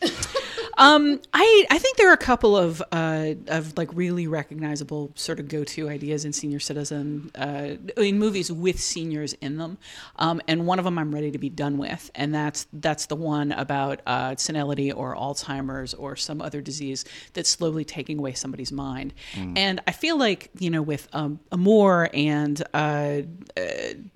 [0.79, 5.41] Um, I I think there are a couple of uh, of like really recognizable sort
[5.41, 9.77] of go to ideas in senior citizen uh, in movies with seniors in them,
[10.15, 13.17] um, and one of them I'm ready to be done with, and that's that's the
[13.17, 18.71] one about uh, senility or Alzheimer's or some other disease that's slowly taking away somebody's
[18.71, 19.57] mind, mm.
[19.57, 23.23] and I feel like you know with um, Amour and uh,
[23.57, 23.63] uh,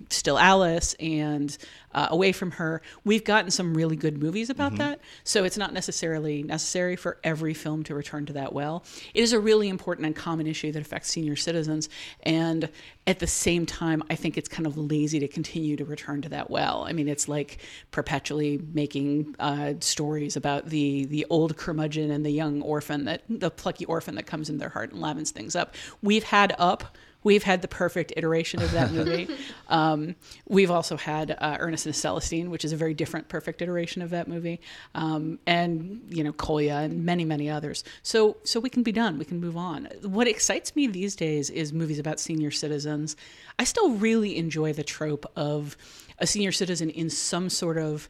[0.10, 1.58] Still Alice and
[1.94, 4.78] uh, Away from Her, we've gotten some really good movies about mm-hmm.
[4.78, 5.00] that.
[5.26, 8.84] So it's not necessarily necessary for every film to return to that well.
[9.16, 11.90] It is a really important and common issue that affects senior citizens,
[12.22, 12.70] and
[13.08, 16.30] at the same time, I think it's kind of lazy to continue to return to
[16.30, 16.86] that well.
[16.88, 17.58] I mean, it's like
[17.90, 23.50] perpetually making uh, stories about the the old curmudgeon and the young orphan that the
[23.50, 25.74] plucky orphan that comes in their heart and lavens things up.
[26.02, 29.28] We've had up we've had the perfect iteration of that movie.
[29.70, 30.16] um,
[30.48, 34.10] we've also had uh, Ernest and Celestine, which is a very different perfect iteration of
[34.12, 34.62] that movie,
[34.96, 37.84] um, and you know Kolya and many many others.
[38.02, 39.18] So so we can be done.
[39.18, 39.88] We can move on.
[40.04, 43.16] What excites me these days is movies about senior citizens.
[43.60, 45.78] I still really enjoy the trope of
[46.20, 48.08] a senior citizen in some sort of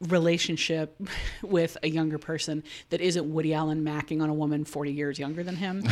[0.00, 1.00] relationship
[1.42, 5.42] with a younger person that isn't Woody Allen macking on a woman 40 years younger
[5.42, 5.82] than him.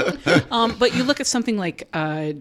[0.50, 2.32] um, but you look at something like uh,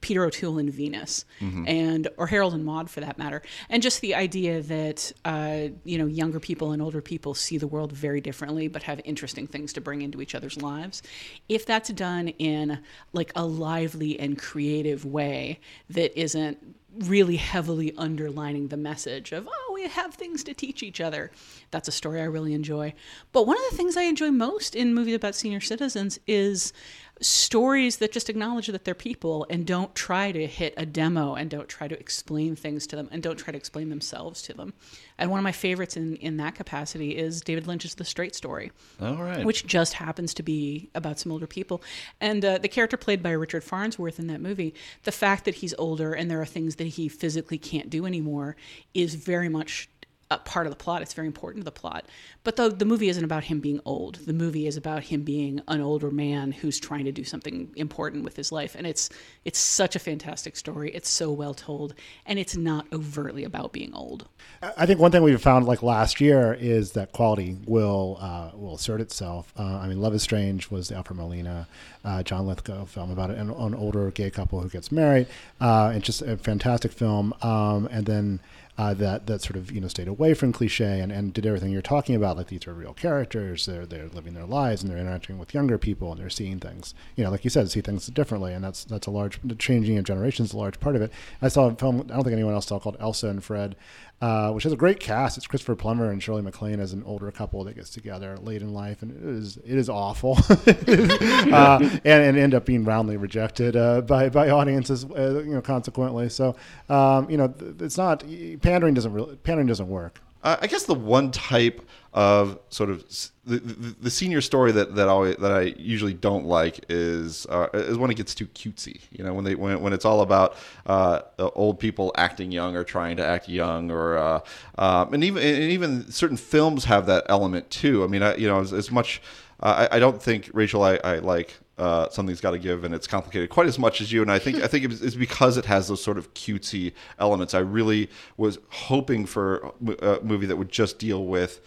[0.00, 1.24] Peter O'Toole in Venus,
[1.66, 5.98] and or Harold and Maude for that matter, and just the idea that uh, you
[5.98, 9.72] know younger people and older people see the world very differently, but have interesting things
[9.74, 11.02] to bring into each other's lives.
[11.48, 12.80] If that's done in
[13.12, 15.60] like a lively and creative way
[15.90, 16.58] that isn't
[16.98, 21.30] really heavily underlining the message of oh we have things to teach each other.
[21.70, 22.94] That's a story i really enjoy.
[23.32, 26.72] But one of the things i enjoy most in movies about senior citizens is
[27.20, 31.48] stories that just acknowledge that they're people and don't try to hit a demo and
[31.48, 34.74] don't try to explain things to them and don't try to explain themselves to them
[35.18, 38.70] and one of my favorites in, in that capacity is david lynch's the straight story
[39.00, 39.44] All right.
[39.44, 41.82] which just happens to be about some older people.
[42.20, 44.74] And uh, the character played by Richard Farnsworth in that movie,
[45.04, 48.56] the fact that he's older and there are things that he physically can't do anymore
[48.94, 49.88] is very much
[50.30, 51.02] a part of the plot.
[51.02, 52.06] It's very important to the plot.
[52.42, 54.16] But the, the movie isn't about him being old.
[54.16, 58.24] The movie is about him being an older man who's trying to do something important
[58.24, 58.74] with his life.
[58.74, 59.08] And it's
[59.44, 60.90] it's such a fantastic story.
[60.90, 64.28] It's so well told, and it's not overtly about being old.
[64.76, 68.74] I think one thing we've found like last year is that quality will uh, will
[68.74, 69.52] assert itself.
[69.56, 71.68] Uh, I mean, Love is Strange was the Alfred Molina,
[72.04, 75.28] uh, John Lithgow film about an, an older gay couple who gets married.
[75.60, 77.32] Uh, it's just a fantastic film.
[77.42, 78.40] Um, and then
[78.78, 81.70] uh, that that sort of you know stayed away from cliche and, and did everything
[81.70, 82.36] you're talking about.
[82.36, 83.66] Like these are real characters.
[83.66, 86.94] They're they're living their lives and they're interacting with younger people and they're seeing things.
[87.16, 89.96] You know, like you said, see things differently, and that's that's a large the changing
[89.98, 90.50] of generations.
[90.50, 91.12] is A large part of it.
[91.40, 92.02] I saw a film.
[92.10, 93.76] I don't think anyone else saw called Elsa and Fred.
[94.18, 95.36] Uh, which has a great cast.
[95.36, 98.72] It's Christopher Plummer and Shirley MacLaine as an older couple that gets together late in
[98.72, 103.76] life, and it is it is awful, uh, and, and end up being roundly rejected
[103.76, 106.30] uh, by by audiences, uh, you know, consequently.
[106.30, 106.56] So,
[106.88, 108.24] um, you know, it's not
[108.62, 110.22] pandering doesn't really pandering doesn't work.
[110.42, 113.04] Uh, I guess the one type of sort of
[113.44, 117.68] the, the, the senior story that that I that I usually don't like is uh,
[117.74, 119.00] is when it gets too cutesy.
[119.10, 122.84] You know, when they when when it's all about uh, old people acting young or
[122.84, 124.40] trying to act young, or uh,
[124.78, 128.02] um, and even and even certain films have that element too.
[128.02, 129.20] I mean, I, you know, as, as much.
[129.60, 130.82] Uh, I, I don't think Rachel.
[130.82, 134.12] I, I like uh, something's got to give, and it's complicated quite as much as
[134.12, 134.22] you.
[134.22, 137.54] And I think I think it's, because it has those sort of cutesy elements.
[137.54, 141.60] I really was hoping for a movie that would just deal with,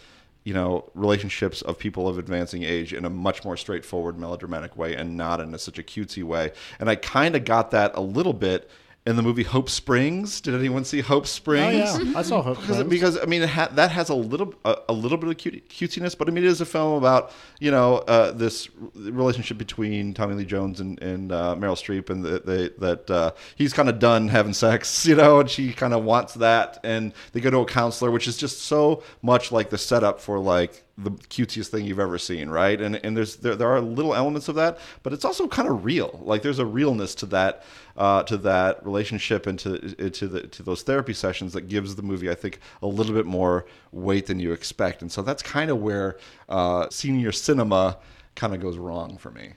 [0.44, 4.94] you know, relationships of people of advancing age in a much more straightforward, melodramatic way,
[4.94, 6.52] and not in a, such a cutesy way.
[6.78, 8.70] And I kind of got that a little bit
[9.06, 10.40] in the movie Hope Springs.
[10.42, 11.88] Did anyone see Hope Springs?
[11.88, 12.12] Oh Springs?
[12.12, 12.90] yeah, I saw Hope because, Springs.
[12.90, 15.68] because I mean it ha- that has a little a, a little bit of cute,
[15.68, 20.12] cutesiness, but I mean it is a film about you know uh, this relationship between
[20.12, 23.88] Tommy Lee Jones and, and uh, Meryl Streep, and that they, that uh, he's kind
[23.88, 27.50] of done having sex, you know, and she kind of wants that, and they go
[27.50, 31.68] to a counselor, which is just so much like the setup for like the cutesiest
[31.68, 32.78] thing you've ever seen, right?
[32.78, 35.86] And and there's there, there are little elements of that, but it's also kind of
[35.86, 36.20] real.
[36.22, 37.62] Like there's a realness to that
[38.00, 42.02] uh, to that relationship and to to the to those therapy sessions that gives the
[42.02, 45.02] movie, I think, a little bit more weight than you expect.
[45.02, 46.16] And so that's kind of where
[46.48, 47.98] uh, senior cinema
[48.36, 49.52] kind of goes wrong for me.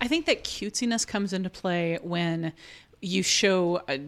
[0.00, 2.52] I think that cutesiness comes into play when
[3.02, 3.98] you show uh,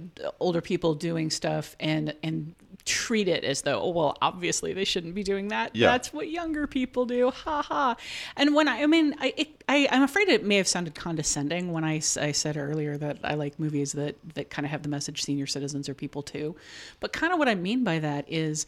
[0.40, 2.54] older people doing stuff and and
[2.84, 5.74] treat it as though, oh well, obviously they shouldn't be doing that.
[5.74, 5.90] Yeah.
[5.90, 7.30] That's what younger people do.
[7.30, 7.96] Ha ha.
[8.36, 11.72] And when I, I mean, I, it, I, I'm afraid it may have sounded condescending
[11.72, 14.88] when I, I said earlier that I like movies that that kind of have the
[14.88, 16.54] message senior citizens are people too.
[17.00, 18.66] But kind of what I mean by that is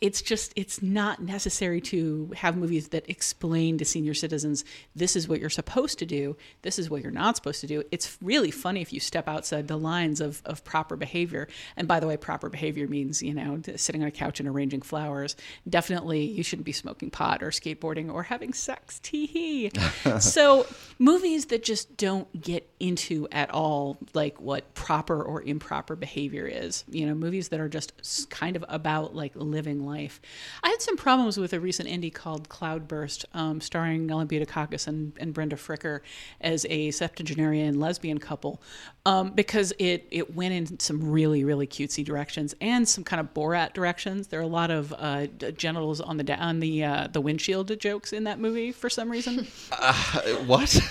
[0.00, 5.28] it's just it's not necessary to have movies that explain to senior citizens this is
[5.28, 7.82] what you're supposed to do this is what you're not supposed to do.
[7.90, 11.48] It's really funny if you step outside the lines of, of proper behavior.
[11.76, 14.82] And by the way proper behavior means you know sitting on a couch and arranging
[14.82, 15.36] flowers.
[15.68, 18.98] Definitely you shouldn't be smoking pot or skateboarding or having sex.
[19.00, 19.70] Tee hee
[20.20, 20.66] so
[20.98, 26.84] movies that just don't get into at all like what proper or improper behavior is
[26.88, 30.20] you know movies that are just kind of about like living life.
[30.62, 35.12] I had some problems with a recent indie called cloudburst um, starring Ellen dukakis and,
[35.18, 36.00] and brenda fricker
[36.40, 38.60] as a septuagenarian lesbian couple
[39.08, 43.32] um, because it, it went in some really really cutesy directions and some kind of
[43.34, 47.08] borat directions there are a lot of uh, genitals on the da- on the uh,
[47.12, 49.46] the windshield jokes in that movie for some reason
[50.46, 50.74] What?
[50.74, 50.82] Is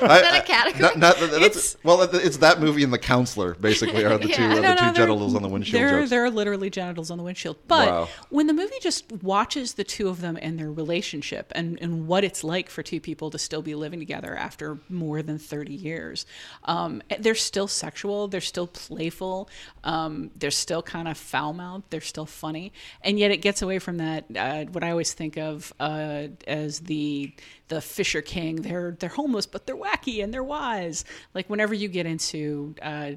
[0.00, 0.82] that a category?
[0.82, 4.36] Not, not, that's, well, it's that movie and The Counselor, basically, are the Yeah.
[4.36, 6.10] two, I are the No, two no, genitals on the windshield there, jokes.
[6.10, 7.56] There are literally genitals on the windshield.
[7.68, 8.08] But Wow.
[8.30, 12.24] when the movie just watches the two of them and their relationship and, and what
[12.24, 16.26] it's like for two people to still be living together after more than 30 years,
[16.64, 16.81] um,
[17.18, 19.48] they're still sexual, they're still playful,
[19.84, 21.84] um, they're still kind of foul mouthed.
[21.90, 24.24] They're still funny, and yet it gets away from that.
[24.34, 27.32] Uh, what I always think of uh, as the
[27.72, 28.56] the Fisher King.
[28.56, 31.04] They're they're homeless, but they're wacky and they're wise.
[31.34, 33.12] Like whenever you get into uh,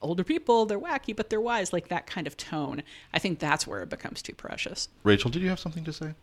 [0.00, 1.72] older people, they're wacky, but they're wise.
[1.72, 2.82] Like that kind of tone.
[3.12, 4.88] I think that's where it becomes too precious.
[5.02, 6.14] Rachel, did you have something to say?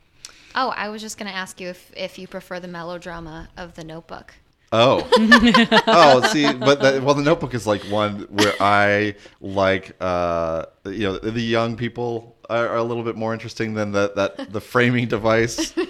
[0.56, 3.74] Oh, I was just going to ask you if, if you prefer the melodrama of
[3.74, 4.36] The Notebook.
[4.76, 5.08] Oh,
[5.88, 11.04] oh, see, but that, well, the Notebook is like one where I like, uh, you
[11.04, 14.60] know, the young people are, are a little bit more interesting than that that the
[14.62, 15.74] framing device.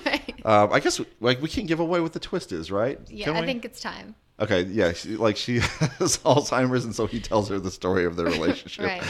[0.45, 2.99] Um, I guess like we can give away what the twist is, right?
[3.07, 3.45] Yeah, Can I we?
[3.45, 4.13] think it's time.
[4.39, 8.15] Okay, yeah, she, like she has Alzheimer's, and so he tells her the story of
[8.15, 8.85] their relationship.
[8.85, 9.03] Right.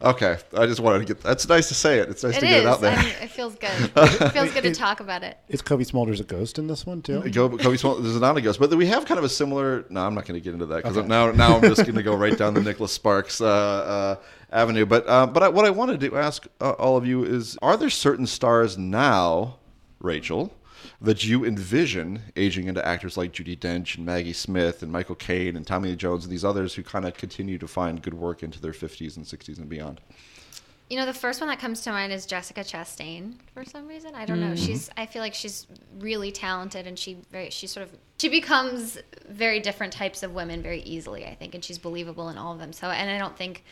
[0.00, 1.22] Okay, I just wanted to get.
[1.22, 2.08] That's nice to say it.
[2.08, 2.96] It's nice It to get it out there.
[2.96, 3.70] I mean, it feels good.
[3.94, 5.36] It feels good to talk about it.
[5.48, 7.20] Is Cobie Smulders a ghost in this one too?
[7.30, 9.84] Go, Kobe Small, there's not a ghost, but we have kind of a similar.
[9.90, 12.02] No, I'm not going to get into that because now, now I'm just going to
[12.02, 14.16] go right down the Nicholas Sparks uh, uh,
[14.50, 14.86] avenue.
[14.86, 17.76] But, uh, but I, what I wanted to ask uh, all of you is: Are
[17.76, 19.58] there certain stars now,
[19.98, 20.54] Rachel,
[21.00, 25.56] that you envision aging into actors like Judi Dench and Maggie Smith and Michael Caine
[25.56, 28.42] and Tommy Lee Jones and these others who kind of continue to find good work
[28.42, 30.00] into their 50s and 60s and beyond?
[30.90, 33.34] You know, the first one that comes to mind is Jessica Chastain.
[33.54, 34.48] For some reason, I don't know.
[34.48, 34.64] Mm-hmm.
[34.66, 34.90] She's.
[34.96, 35.68] I feel like she's
[36.00, 37.50] really talented, and she very.
[37.50, 37.96] She sort of.
[38.18, 41.26] She becomes very different types of women very easily.
[41.26, 42.72] I think, and she's believable in all of them.
[42.72, 43.62] So, and I don't think.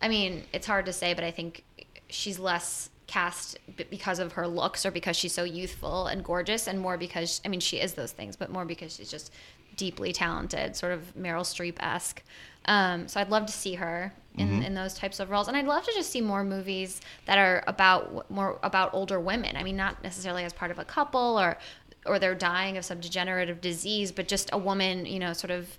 [0.00, 1.62] I mean, it's hard to say, but I think
[2.08, 3.58] she's less cast
[3.90, 7.48] because of her looks or because she's so youthful and gorgeous, and more because I
[7.48, 9.32] mean she is those things, but more because she's just
[9.76, 12.22] deeply talented, sort of Meryl Streep esque.
[12.64, 15.66] Um, so I'd love to see her in, in those types of roles, and I'd
[15.66, 19.56] love to just see more movies that are about more about older women.
[19.56, 21.58] I mean, not necessarily as part of a couple or
[22.06, 25.78] or they're dying of some degenerative disease, but just a woman, you know, sort of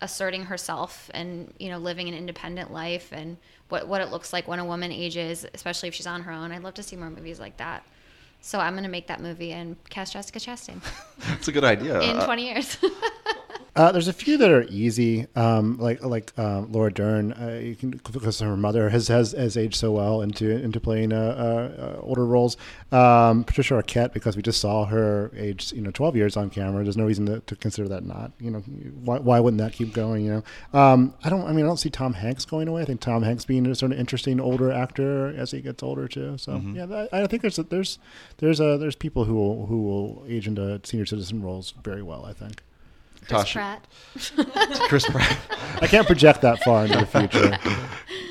[0.00, 3.36] asserting herself and you know living an independent life and
[3.68, 6.52] what what it looks like when a woman ages, especially if she's on her own.
[6.52, 7.82] I'd love to see more movies like that.
[8.40, 10.80] So I'm gonna make that movie and cast Jessica Chastain
[11.28, 12.00] That's a good idea.
[12.00, 12.78] in Uh, 20 years.
[13.76, 17.32] Uh, there's a few that are easy, um, like like uh, Laura Dern.
[17.34, 21.12] Uh, you can because her mother has, has has aged so well into into playing
[21.12, 22.56] uh, uh, older roles.
[22.90, 26.84] Um, Patricia Arquette because we just saw her age, you know, 12 years on camera.
[26.84, 28.32] There's no reason to, to consider that not.
[28.40, 30.24] You know, why, why wouldn't that keep going?
[30.24, 31.42] You know, um, I don't.
[31.46, 32.80] I mean, I don't see Tom Hanks going away.
[32.80, 36.08] I think Tom Hanks being a sort of interesting older actor as he gets older
[36.08, 36.38] too.
[36.38, 37.98] So yeah, I, I think there's a, there's
[38.38, 42.24] there's a, there's people who will who will age into senior citizen roles very well.
[42.24, 42.62] I think.
[43.28, 43.52] Chris Tasha.
[43.52, 44.88] Pratt.
[44.88, 45.38] Chris Pratt.
[45.82, 47.58] I can't project that far into the future.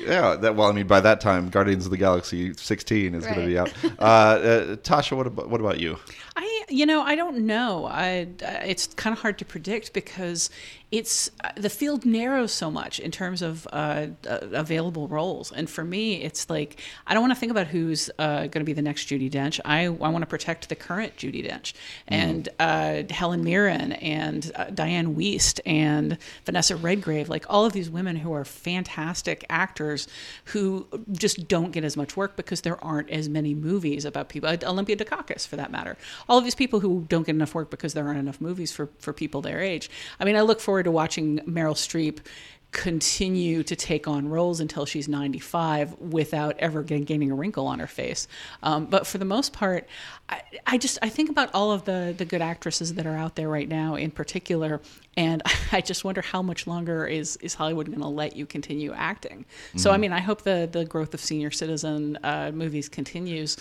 [0.06, 3.40] Yeah, that well, I mean, by that time, Guardians of the Galaxy 16 is going
[3.40, 3.72] to be out.
[3.98, 5.98] Uh, uh, Tasha, what about what about you?
[6.36, 7.86] I, you know, I don't know.
[7.86, 10.50] I, uh, it's kind of hard to predict because
[10.92, 15.50] it's uh, the field narrows so much in terms of uh, uh, available roles.
[15.50, 18.64] And for me, it's like I don't want to think about who's uh, going to
[18.64, 19.58] be the next Judi Dench.
[19.64, 21.72] I, I want to protect the current Judi Dench
[22.06, 27.28] and uh, Helen Mirren and uh, Dianne Wiest and Vanessa Redgrave.
[27.28, 30.06] Like all of these women who are fantastic actors
[30.46, 34.48] who just don't get as much work because there aren't as many movies about people.
[34.62, 35.96] Olympia Dukakis, for that matter.
[36.28, 38.88] All of these people who don't get enough work because there aren't enough movies for,
[39.00, 39.90] for people their age.
[40.20, 42.20] I mean, I look forward to watching Meryl Streep
[42.76, 47.78] continue to take on roles until she's 95 without ever getting, gaining a wrinkle on
[47.78, 48.28] her face.
[48.62, 49.88] Um, but for the most part,
[50.28, 53.34] I, I just I think about all of the the good actresses that are out
[53.34, 54.82] there right now in particular,
[55.16, 58.92] and I just wonder how much longer is is Hollywood going to let you continue
[58.92, 59.46] acting?
[59.76, 63.56] So I mean, I hope the the growth of senior citizen uh, movies continues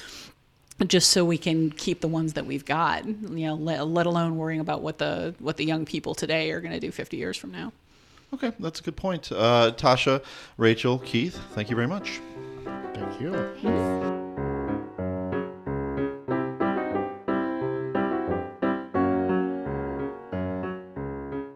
[0.88, 4.38] just so we can keep the ones that we've got you know let, let alone
[4.38, 7.38] worrying about what the what the young people today are going to do 50 years
[7.38, 7.71] from now
[8.33, 9.31] Okay, that's a good point.
[9.31, 10.21] Uh, Tasha,
[10.57, 12.19] Rachel, Keith, thank you very much.
[12.93, 13.33] Thank you.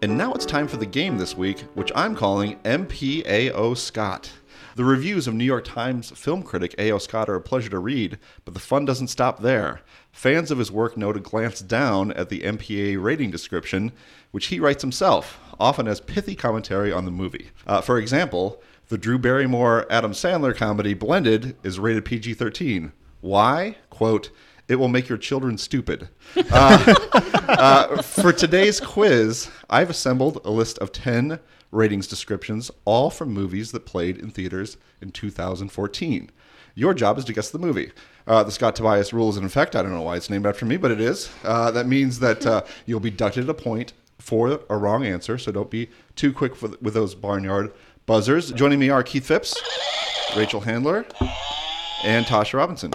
[0.01, 4.31] And now it's time for the game this week, which I'm calling MPAO Scott.
[4.75, 6.97] The reviews of New York Times film critic A.O.
[6.97, 9.81] Scott are a pleasure to read, but the fun doesn't stop there.
[10.11, 13.91] Fans of his work know to glance down at the MPA rating description,
[14.31, 17.49] which he writes himself, often as pithy commentary on the movie.
[17.67, 22.91] Uh, for example, the Drew Barrymore Adam Sandler comedy Blended is rated PG 13.
[23.21, 23.75] Why?
[23.89, 24.31] Quote,
[24.67, 26.09] it will make your children stupid.
[26.51, 31.39] Uh, for today's quiz, I've assembled a list of 10
[31.71, 36.31] ratings descriptions, all from movies that played in theaters in 2014.
[36.75, 37.91] Your job is to guess the movie.
[38.25, 39.75] Uh, the Scott Tobias rule is in effect.
[39.75, 41.29] I don't know why it's named after me, but it is.
[41.43, 45.51] Uh, that means that uh, you'll be deducted a point for a wrong answer, so
[45.51, 47.71] don't be too quick for, with those barnyard
[48.05, 48.51] buzzers.
[48.51, 49.59] Joining me are Keith Phipps,
[50.35, 51.05] Rachel Handler,
[52.03, 52.91] and Tasha Robinson.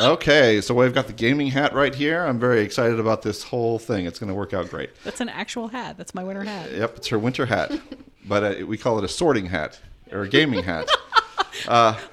[0.00, 2.24] Okay, so we've got the gaming hat right here.
[2.24, 4.06] I'm very excited about this whole thing.
[4.06, 4.90] It's going to work out great.
[5.04, 5.96] That's an actual hat.
[5.96, 6.72] That's my winter hat.
[6.72, 7.70] Yep, it's her winter hat,
[8.26, 9.80] but uh, we call it a sorting hat
[10.10, 10.88] or a gaming hat.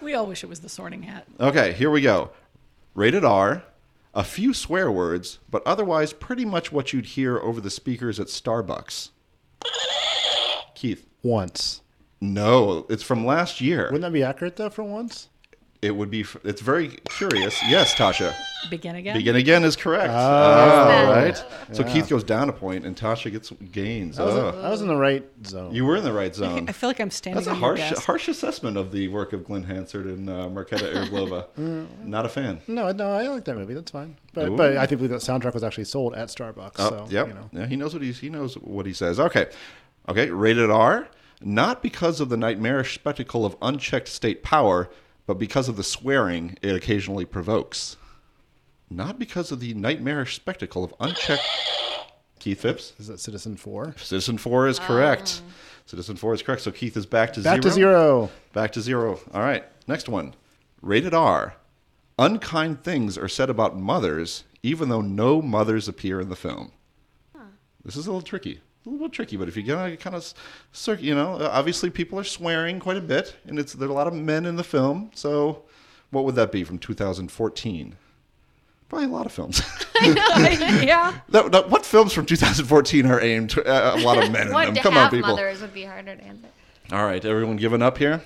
[0.01, 1.25] We all wish it was the sorting hat.
[1.39, 2.29] Okay, here we go.
[2.93, 3.63] Rated R.
[4.13, 8.27] A few swear words, but otherwise pretty much what you'd hear over the speakers at
[8.27, 9.09] Starbucks.
[10.75, 11.05] Keith.
[11.23, 11.81] Once.
[12.21, 13.85] No, it's from last year.
[13.85, 14.69] Wouldn't that be accurate though?
[14.69, 15.27] For once.
[15.81, 16.23] It would be.
[16.43, 17.57] It's very curious.
[17.67, 18.35] Yes, Tasha.
[18.69, 19.17] Begin again.
[19.17, 20.09] Begin again is correct.
[20.11, 21.05] Ah.
[21.07, 21.43] All right.
[21.71, 24.19] So Keith goes down a point, and Tasha gets gains.
[24.19, 24.61] I was, in, Oh.
[24.61, 25.73] I was in the right zone.
[25.73, 26.69] You were in the right zone.
[26.69, 28.03] I feel like I'm standing That's a on your harsh, desk.
[28.03, 31.47] harsh assessment of the work of Glen Hansard and uh, Marketa Irglova.
[32.05, 32.61] Not a fan.
[32.67, 33.73] no, no, I like that movie.
[33.73, 34.17] That's fine.
[34.33, 34.55] But Ooh.
[34.55, 36.73] but I think that soundtrack was actually sold at Starbucks.
[36.77, 37.27] Oh, so yep.
[37.27, 37.49] you know.
[37.53, 39.19] Yeah, he knows what he's, he knows what he says.
[39.19, 39.47] Okay,
[40.07, 40.29] okay.
[40.29, 41.07] Rated R,
[41.41, 44.87] not because of the nightmarish spectacle of unchecked state power,
[45.31, 47.95] but because of the swearing it occasionally provokes.
[48.89, 51.47] Not because of the nightmarish spectacle of unchecked.
[52.39, 52.91] Keith Phipps.
[52.99, 53.97] Is that Citizenfour?
[53.97, 55.41] Citizen Four is correct.
[55.47, 55.53] Ah.
[55.89, 56.63] Citizenfour is correct.
[56.63, 57.69] So Keith is back to Back zero.
[57.69, 58.29] to zero.
[58.51, 59.19] Back to zero.
[59.33, 59.63] All right.
[59.87, 60.33] Next one.
[60.81, 61.55] Rated R.
[62.19, 66.73] Unkind things are said about mothers, even though no mothers appear in the film.
[67.85, 68.59] This is a little tricky.
[68.85, 70.33] A little bit tricky, but if you're gonna kind of,
[70.71, 73.91] cir- you know, uh, obviously people are swearing quite a bit, and it's there are
[73.91, 75.11] a lot of men in the film.
[75.13, 75.63] So,
[76.09, 77.95] what would that be from 2014?
[78.89, 79.61] Probably a lot of films.
[80.01, 81.19] yeah.
[81.29, 84.53] that, that- what films from 2014 are aimed to uh, a lot of men in
[84.53, 84.75] What them?
[84.75, 85.29] to Come on, people.
[85.29, 86.47] mothers would be harder to answer.
[86.91, 88.21] All right, everyone giving up here?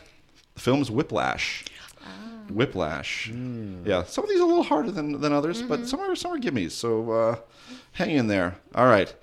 [0.56, 1.66] The film's Whiplash.
[2.02, 2.08] Ah.
[2.50, 3.30] Whiplash.
[3.30, 5.68] Yeah, some of these are a little harder than, than others, Mm-hmm.
[5.68, 6.72] but some are some are gimmies.
[6.72, 7.36] So uh,
[7.92, 8.56] hang in there.
[8.74, 9.14] All right,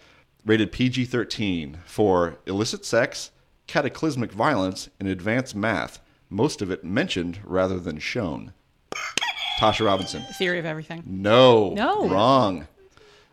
[0.45, 3.31] rated PG-13 for illicit sex,
[3.67, 6.01] cataclysmic violence, and advanced math.
[6.29, 8.53] Most of it mentioned rather than shown.
[9.59, 10.23] Tasha Robinson.
[10.39, 11.03] Theory of everything.
[11.07, 11.71] No.
[11.75, 12.09] No.
[12.09, 12.67] Wrong.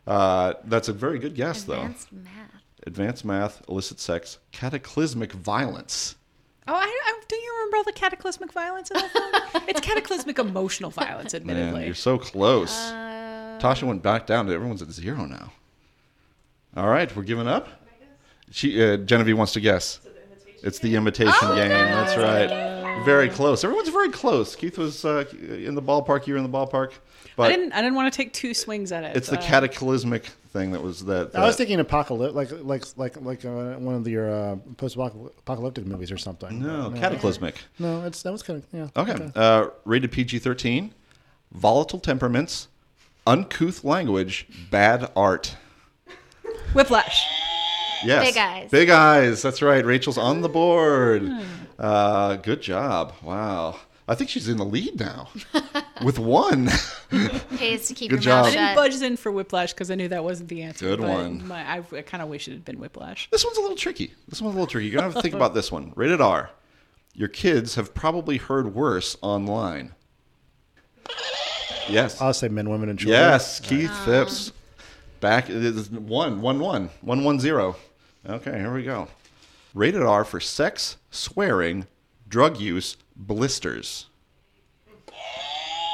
[0.05, 1.81] Uh, that's a very good guess, though.
[1.81, 2.51] Advanced math.
[2.87, 6.15] Advanced math, illicit sex, cataclysmic violence.
[6.67, 9.63] Oh, I, I, do you remember all the cataclysmic violence in that film?
[9.67, 11.85] it's cataclysmic emotional violence, Man, admittedly.
[11.85, 12.71] you're so close.
[12.71, 15.51] Uh, Tasha went back down to everyone's at zero now.
[16.75, 17.67] All right, we're giving up.
[18.51, 19.99] She uh, Genevieve wants to guess.
[20.63, 21.69] It's the imitation Oh, game.
[21.69, 21.75] no.
[21.77, 23.03] That's right.
[23.05, 23.63] Very close.
[23.63, 24.55] Everyone's very close.
[24.55, 26.27] Keith was uh, in the ballpark.
[26.27, 26.91] You were in the ballpark.
[27.37, 27.71] I didn't.
[27.71, 29.15] I didn't want to take two swings at it.
[29.15, 31.33] it's the Uh, cataclysmic thing that was that.
[31.33, 36.11] I was thinking apocalypse, like like like like uh, one of your uh, post-apocalyptic movies
[36.11, 36.61] or something.
[36.61, 37.55] no, But cataclysmic.
[37.77, 39.01] No, it's that was kind of yeah.
[39.01, 39.31] Okay.
[39.35, 40.93] Uh, rated PG 13.
[41.53, 42.67] Volatile temperaments,
[43.25, 45.55] uncouth language, bad art.
[46.73, 47.25] Whiplash.
[48.03, 48.25] Yes.
[48.25, 48.71] Big eyes.
[48.71, 49.41] Big eyes.
[49.41, 49.85] That's right.
[49.85, 51.23] Rachel's on the board.
[51.23, 51.43] Hmm.
[51.77, 53.13] Uh, good job.
[53.23, 53.77] Wow.
[54.07, 55.29] I think she's in the lead now
[56.03, 56.67] with one.
[57.57, 58.45] Pays to keep Good your job.
[58.45, 58.75] mouth I didn't shut.
[58.75, 60.85] budge in for Whiplash because I knew that wasn't the answer.
[60.85, 61.47] Good but one.
[61.47, 63.29] My, I, I kind of wish it had been Whiplash.
[63.31, 64.13] this one's a little tricky.
[64.27, 64.87] This one's a little tricky.
[64.87, 65.93] You're going to have to think about this one.
[65.95, 66.49] Rated R.
[67.13, 69.93] Your kids have probably heard worse online.
[71.87, 72.21] Yes.
[72.21, 73.19] I'll say men, women, and children.
[73.19, 74.51] Yes, Keith Phipps.
[75.19, 77.75] Back it is one, one, one, one, one, zero.
[78.25, 79.07] Okay, here we go.
[79.73, 81.87] Rated R for sex, swearing,
[82.27, 84.05] drug use, blisters.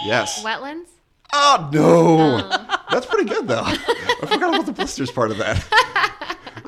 [0.05, 0.43] Yes.
[0.43, 0.87] Wetlands?
[1.33, 2.79] Oh no, oh.
[2.91, 3.63] that's pretty good though.
[3.63, 3.75] I
[4.21, 6.11] forgot about the blisters part of that.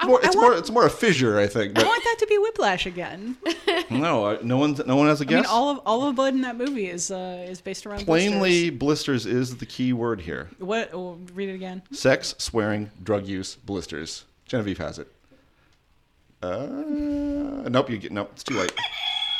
[0.08, 1.72] It's more, it's I more, it's more a fissure, I think.
[1.72, 3.38] I But want that to be Whiplash again.
[3.90, 5.38] no, no one's, no one has a I guess.
[5.38, 8.06] I mean, all of all of blood in that movie is uh, is based around
[8.06, 10.50] Plainly, blisters is the key word here.
[10.60, 10.92] What?
[10.94, 11.82] Oh, read it again.
[11.92, 14.26] Sex, swearing, drug use, blisters.
[14.46, 15.12] Genevieve has it.
[16.42, 18.30] Uh, nope, you get nope.
[18.34, 18.72] It's too late.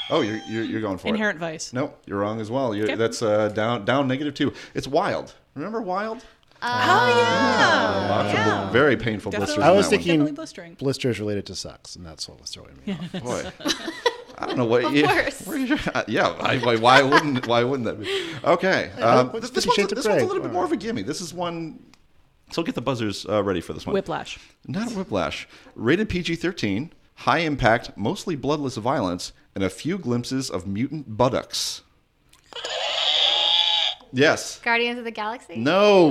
[0.10, 1.68] Oh, you're you're, you're going for Inherent Vice.
[1.72, 1.76] it.
[1.76, 2.74] Nope, you're wrong as well.
[2.74, 2.96] You're, Okay.
[2.96, 4.54] That's uh, down down negative two.
[4.74, 5.34] It's wild.
[5.56, 6.24] Remember wild?
[6.62, 8.08] Oh yeah.
[8.10, 9.56] Lots of bl- very painful Definitely.
[9.56, 9.64] blisters.
[9.66, 10.74] I in was that thinking- Definitely blistering.
[10.76, 13.24] Blisters related to sex, and that's what was throwing me off.
[13.24, 13.52] Boy,
[14.38, 14.86] I don't know what.
[14.86, 15.42] Of you, course.
[15.48, 15.78] where you-
[16.08, 18.34] yeah, I, why, why wouldn't why wouldn't that be?
[18.44, 20.28] Okay, um, what's this, this, Fifty one's, Shades a- of this one's a Grey?
[20.28, 21.02] little bit more of a gimme.
[21.04, 21.80] This is one.
[22.52, 23.94] So get the buzzers uh, ready for this one.
[23.94, 24.40] Whiplash.
[24.68, 25.50] Not Whiplash.
[25.76, 31.82] Rated PG 13, high impact, mostly bloodless violence, and a few glimpses of mutant buttocks.
[34.14, 34.60] Yes.
[34.60, 35.58] Guardians of the Galaxy?
[35.58, 36.10] No.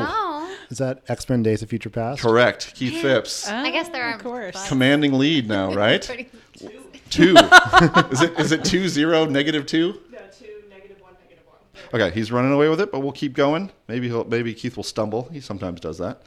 [0.66, 0.72] Oh.
[0.72, 2.20] Is that X Men: Days of Future Past?
[2.20, 2.74] Correct.
[2.74, 3.48] Keith Phipps.
[3.48, 4.16] I guess there aren't.
[4.16, 4.68] Of course.
[4.68, 6.02] Commanding lead now, right?
[7.10, 7.36] Two.
[8.10, 10.00] is it is it two zero negative two?
[10.10, 12.00] No, two, negative one, negative one.
[12.02, 13.70] Okay, he's running away with it, but we'll keep going.
[13.88, 15.28] Maybe he'll maybe Keith will stumble.
[15.32, 16.22] He sometimes does that.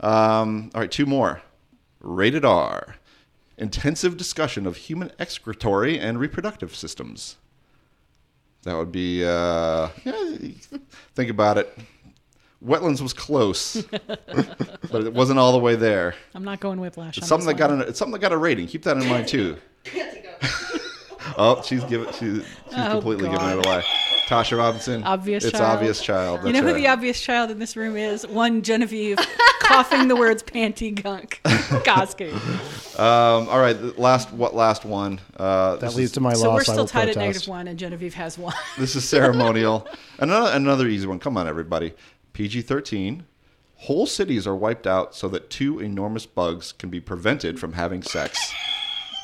[0.00, 1.42] Um, all right, two more.
[2.00, 2.96] Rated R.
[3.56, 7.36] Intensive discussion of human excretory and reproductive systems.
[8.64, 9.24] That would be.
[9.24, 10.36] Uh, yeah,
[11.14, 11.78] think about it.
[12.64, 16.14] Wetlands was close, but it wasn't all the way there.
[16.34, 17.18] I'm not going whiplash.
[17.18, 18.66] It's on something that got an, it's something that got a rating.
[18.66, 19.56] Keep that in mind too.
[21.38, 22.44] oh, she's giving she's, she's
[22.76, 23.82] Oh, completely giving it away.
[24.26, 25.04] Tasha Robinson.
[25.04, 25.76] Obvious It's child.
[25.76, 26.46] obvious child.
[26.46, 26.74] You know who right.
[26.76, 28.26] the obvious child in this room is?
[28.26, 29.18] One Genevieve
[29.60, 31.40] coughing the words panty gunk.
[31.44, 32.32] Koski.
[32.98, 35.20] Um, all right, last what last one?
[35.36, 37.78] Uh, That leads is, to my So we're still will tied at negative one, and
[37.78, 38.54] Genevieve has one.
[38.78, 39.86] this is ceremonial.
[40.18, 41.18] another another easy one.
[41.18, 41.92] Come on, everybody.
[42.34, 43.24] PG thirteen.
[43.76, 48.02] Whole cities are wiped out so that two enormous bugs can be prevented from having
[48.02, 48.38] sex.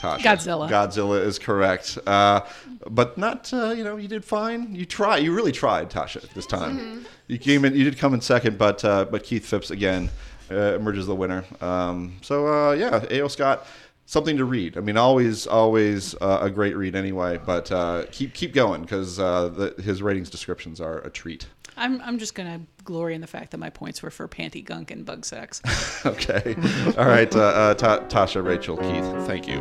[0.00, 0.20] Tasha.
[0.20, 0.68] Godzilla.
[0.68, 2.40] Godzilla is correct, uh,
[2.88, 3.52] but not.
[3.52, 4.74] Uh, you know, you did fine.
[4.74, 5.18] You try.
[5.18, 6.26] You really tried, Tasha.
[6.32, 7.74] This time, you came in.
[7.74, 10.08] You did come in second, but uh, but Keith Phipps again
[10.50, 11.44] uh, emerges the winner.
[11.60, 13.28] Um, so uh, yeah, A.O.
[13.28, 13.66] Scott.
[14.06, 14.76] Something to read.
[14.76, 17.38] I mean, always, always uh, a great read anyway.
[17.38, 21.46] But uh, keep keep going because uh, his ratings descriptions are a treat.
[21.80, 24.90] I'm, I'm just to glory in the fact that my points were for panty gunk
[24.90, 25.62] and bug sex.
[26.06, 26.56] Okay.
[26.96, 29.26] All right, uh, uh, Ta- Tasha, Rachel, Keith.
[29.26, 29.58] Thank you.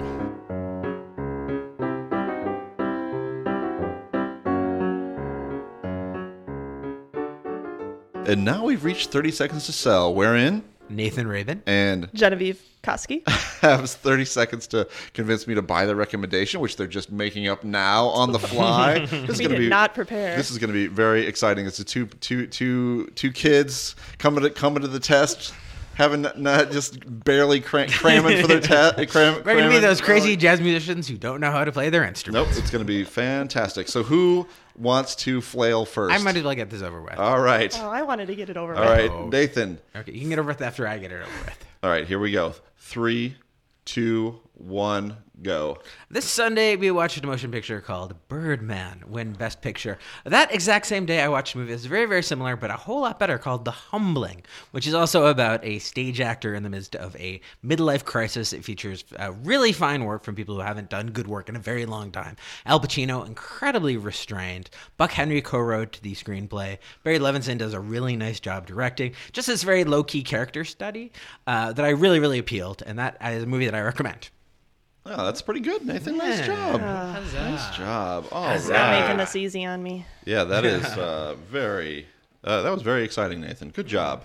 [8.26, 11.64] And now we've reached 30 seconds to sell, wherein Nathan Rabin.
[11.66, 13.28] and Genevieve Koski.
[13.60, 17.64] has 30 seconds to convince me to buy the recommendation, which they're just making up
[17.64, 19.00] now on the fly.
[19.00, 20.36] This is We gonna did be not prepare.
[20.38, 21.66] This is going to be very exciting.
[21.66, 25.54] It's a two, two, two, two kids coming to coming to the test,
[25.96, 28.96] having not, not just barely cram, cramming for their test.
[29.10, 32.06] Cram, We're gonna be those crazy jazz musicians who don't know how to play their
[32.06, 32.48] instrument.
[32.48, 33.90] Nope, it's going to be fantastic.
[33.90, 34.48] So who
[34.80, 36.14] wants to flail first?
[36.14, 37.18] I might as well get this over with.
[37.20, 38.90] All right, oh, I wanted to get it over all with.
[38.90, 39.28] right, Oh.
[39.28, 39.80] Nathan.
[39.96, 41.66] okay, you can get it over with after I get it over with.
[41.84, 42.54] All right, here we go.
[42.78, 43.36] Three,
[43.86, 45.78] two, one, go.
[46.10, 49.98] This Sunday, we watched a motion picture called Birdman win Best Picture.
[50.26, 53.02] That exact same day, I watched a movie that's very, very similar, but a whole
[53.02, 56.96] lot better called The Humbling, which is also about a stage actor in the midst
[56.96, 58.54] of a midlife crisis.
[58.54, 61.60] It features uh, really fine work from people who haven't done good work in a
[61.60, 62.36] very long time.
[62.66, 64.70] Al Pacino, incredibly restrained.
[64.98, 66.78] Buck Henry co wrote the screenplay.
[67.04, 69.14] Barry Levinson does a really nice job directing.
[69.32, 71.12] Just this very low key character study
[71.48, 74.30] uh, that I really, really appealed, and that is a movie that I recommend.
[75.06, 76.18] Oh, that's pretty good, Nathan.
[76.18, 76.82] Nice job.
[76.82, 78.28] Uh, Nice job.
[78.32, 79.02] All Not right.
[79.02, 80.06] making this easy on me.
[80.26, 82.06] Yeah, that is uh, very.
[82.44, 83.70] Uh, that was very exciting, Nathan.
[83.70, 84.24] Good job.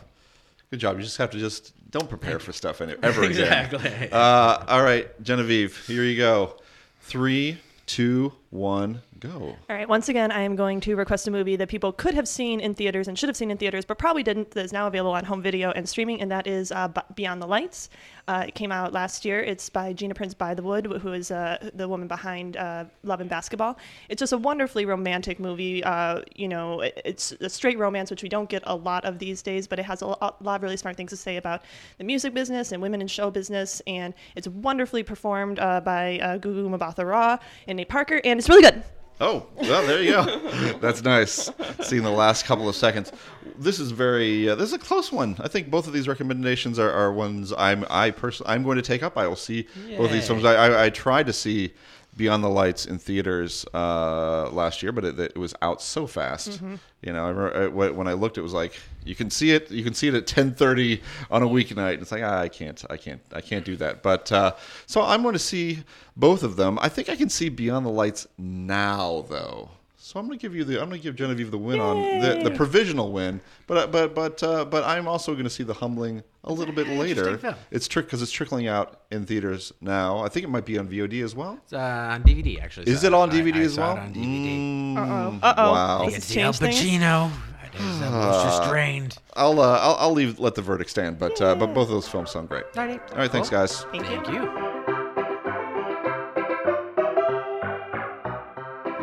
[0.70, 0.96] Good job.
[0.96, 3.64] You just have to just don't prepare for stuff any, ever again.
[3.72, 4.10] Exactly.
[4.12, 5.86] Uh, all right, Genevieve.
[5.86, 6.56] Here you go.
[7.00, 9.56] Three, two, one, go.
[9.68, 9.88] All right.
[9.88, 12.74] Once again, I am going to request a movie that people could have seen in
[12.74, 14.52] theaters and should have seen in theaters, but probably didn't.
[14.52, 17.46] That is now available on home video and streaming, and that is uh, Beyond the
[17.46, 17.90] Lights.
[18.28, 19.40] Uh, it came out last year.
[19.40, 23.76] It's by Gina Prince Bythewood, who is uh, the woman behind uh, Love and Basketball.
[24.08, 25.82] It's just a wonderfully romantic movie.
[25.82, 29.42] Uh, you know, it's a straight romance, which we don't get a lot of these
[29.42, 31.62] days, but it has a lot of really smart things to say about
[31.98, 36.70] the music business and women in show business, and it's wonderfully performed uh, by Gugu
[36.78, 38.82] Mbatha-Raw and Nate Parker, and it's really good.
[39.22, 40.74] Oh, well, there you go.
[40.82, 41.50] That's nice.
[41.80, 43.10] Seeing the last couple of seconds.
[43.58, 44.50] This is very.
[44.50, 45.36] Uh, this is a close one.
[45.38, 48.82] I think both of these recommendations are, are ones I'm I personally I'm going to
[48.82, 49.16] take up.
[49.16, 49.66] I will see
[49.96, 50.44] both of these films.
[50.44, 51.72] I, I, I tried to see
[52.16, 56.60] Beyond the Lights in theaters uh, last year, but it, it was out so fast.
[57.02, 59.70] You know, I remember, uh, when I looked, it was like you can see it.
[59.70, 61.00] You can see it at 10:30
[61.30, 62.00] on a weeknight.
[62.00, 64.02] It's like ah, I can't, I can't, I can't do that.
[64.02, 64.54] But uh,
[64.86, 65.84] so I'm going to see
[66.16, 66.78] both of them.
[66.80, 69.70] I think I can see Beyond the Lights now, though.
[70.06, 71.96] So I'm going to give you the I'm going to give Genevieve the win on
[72.20, 75.72] the, the provisional win, but but but uh, but I'm also going to see the
[75.72, 77.38] humbling a little bit later.
[77.38, 77.54] film.
[77.70, 80.18] It's trick because it's trickling out in theaters now.
[80.18, 81.58] I think it might be on VOD as well.
[81.64, 82.88] It's uh, on DVD, actually.
[82.92, 83.96] Is so it on DVD I as saw well?
[83.96, 84.96] it on DVD.
[84.96, 85.30] Uh oh.
[85.32, 85.72] Mm, Uh oh.
[85.72, 86.02] Wow.
[86.02, 87.00] I This can has see Al changed things.
[87.00, 87.30] Pacino.
[87.64, 89.16] It is uh, most restrained.
[89.36, 92.06] I'll uh, I'll, I'll leave let the verdict stand, but uh, but both of those
[92.08, 92.64] films sound great.
[92.74, 93.00] Alrighty.
[93.12, 93.84] All right, thanks guys.
[93.84, 94.42] Thank, Thank you.
[94.42, 94.73] you.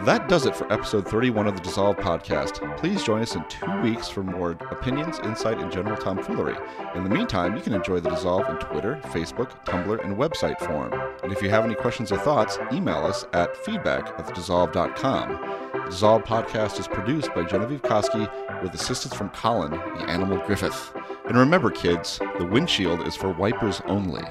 [0.05, 2.75] That does it for episode 31 of the Dissolve podcast.
[2.77, 6.55] Please join us in two weeks for more opinions, insight, and general tomfoolery.
[6.95, 10.91] In the meantime, you can enjoy the Dissolve in Twitter, Facebook, Tumblr, and website form.
[11.21, 15.29] And if you have any questions or thoughts, email us at feedback at thedissolve.com.
[15.73, 18.27] The Dissolve podcast is produced by Genevieve Koski
[18.63, 20.93] with assistance from Colin, the animal Griffith.
[21.27, 24.23] And remember, kids, the windshield is for wipers only.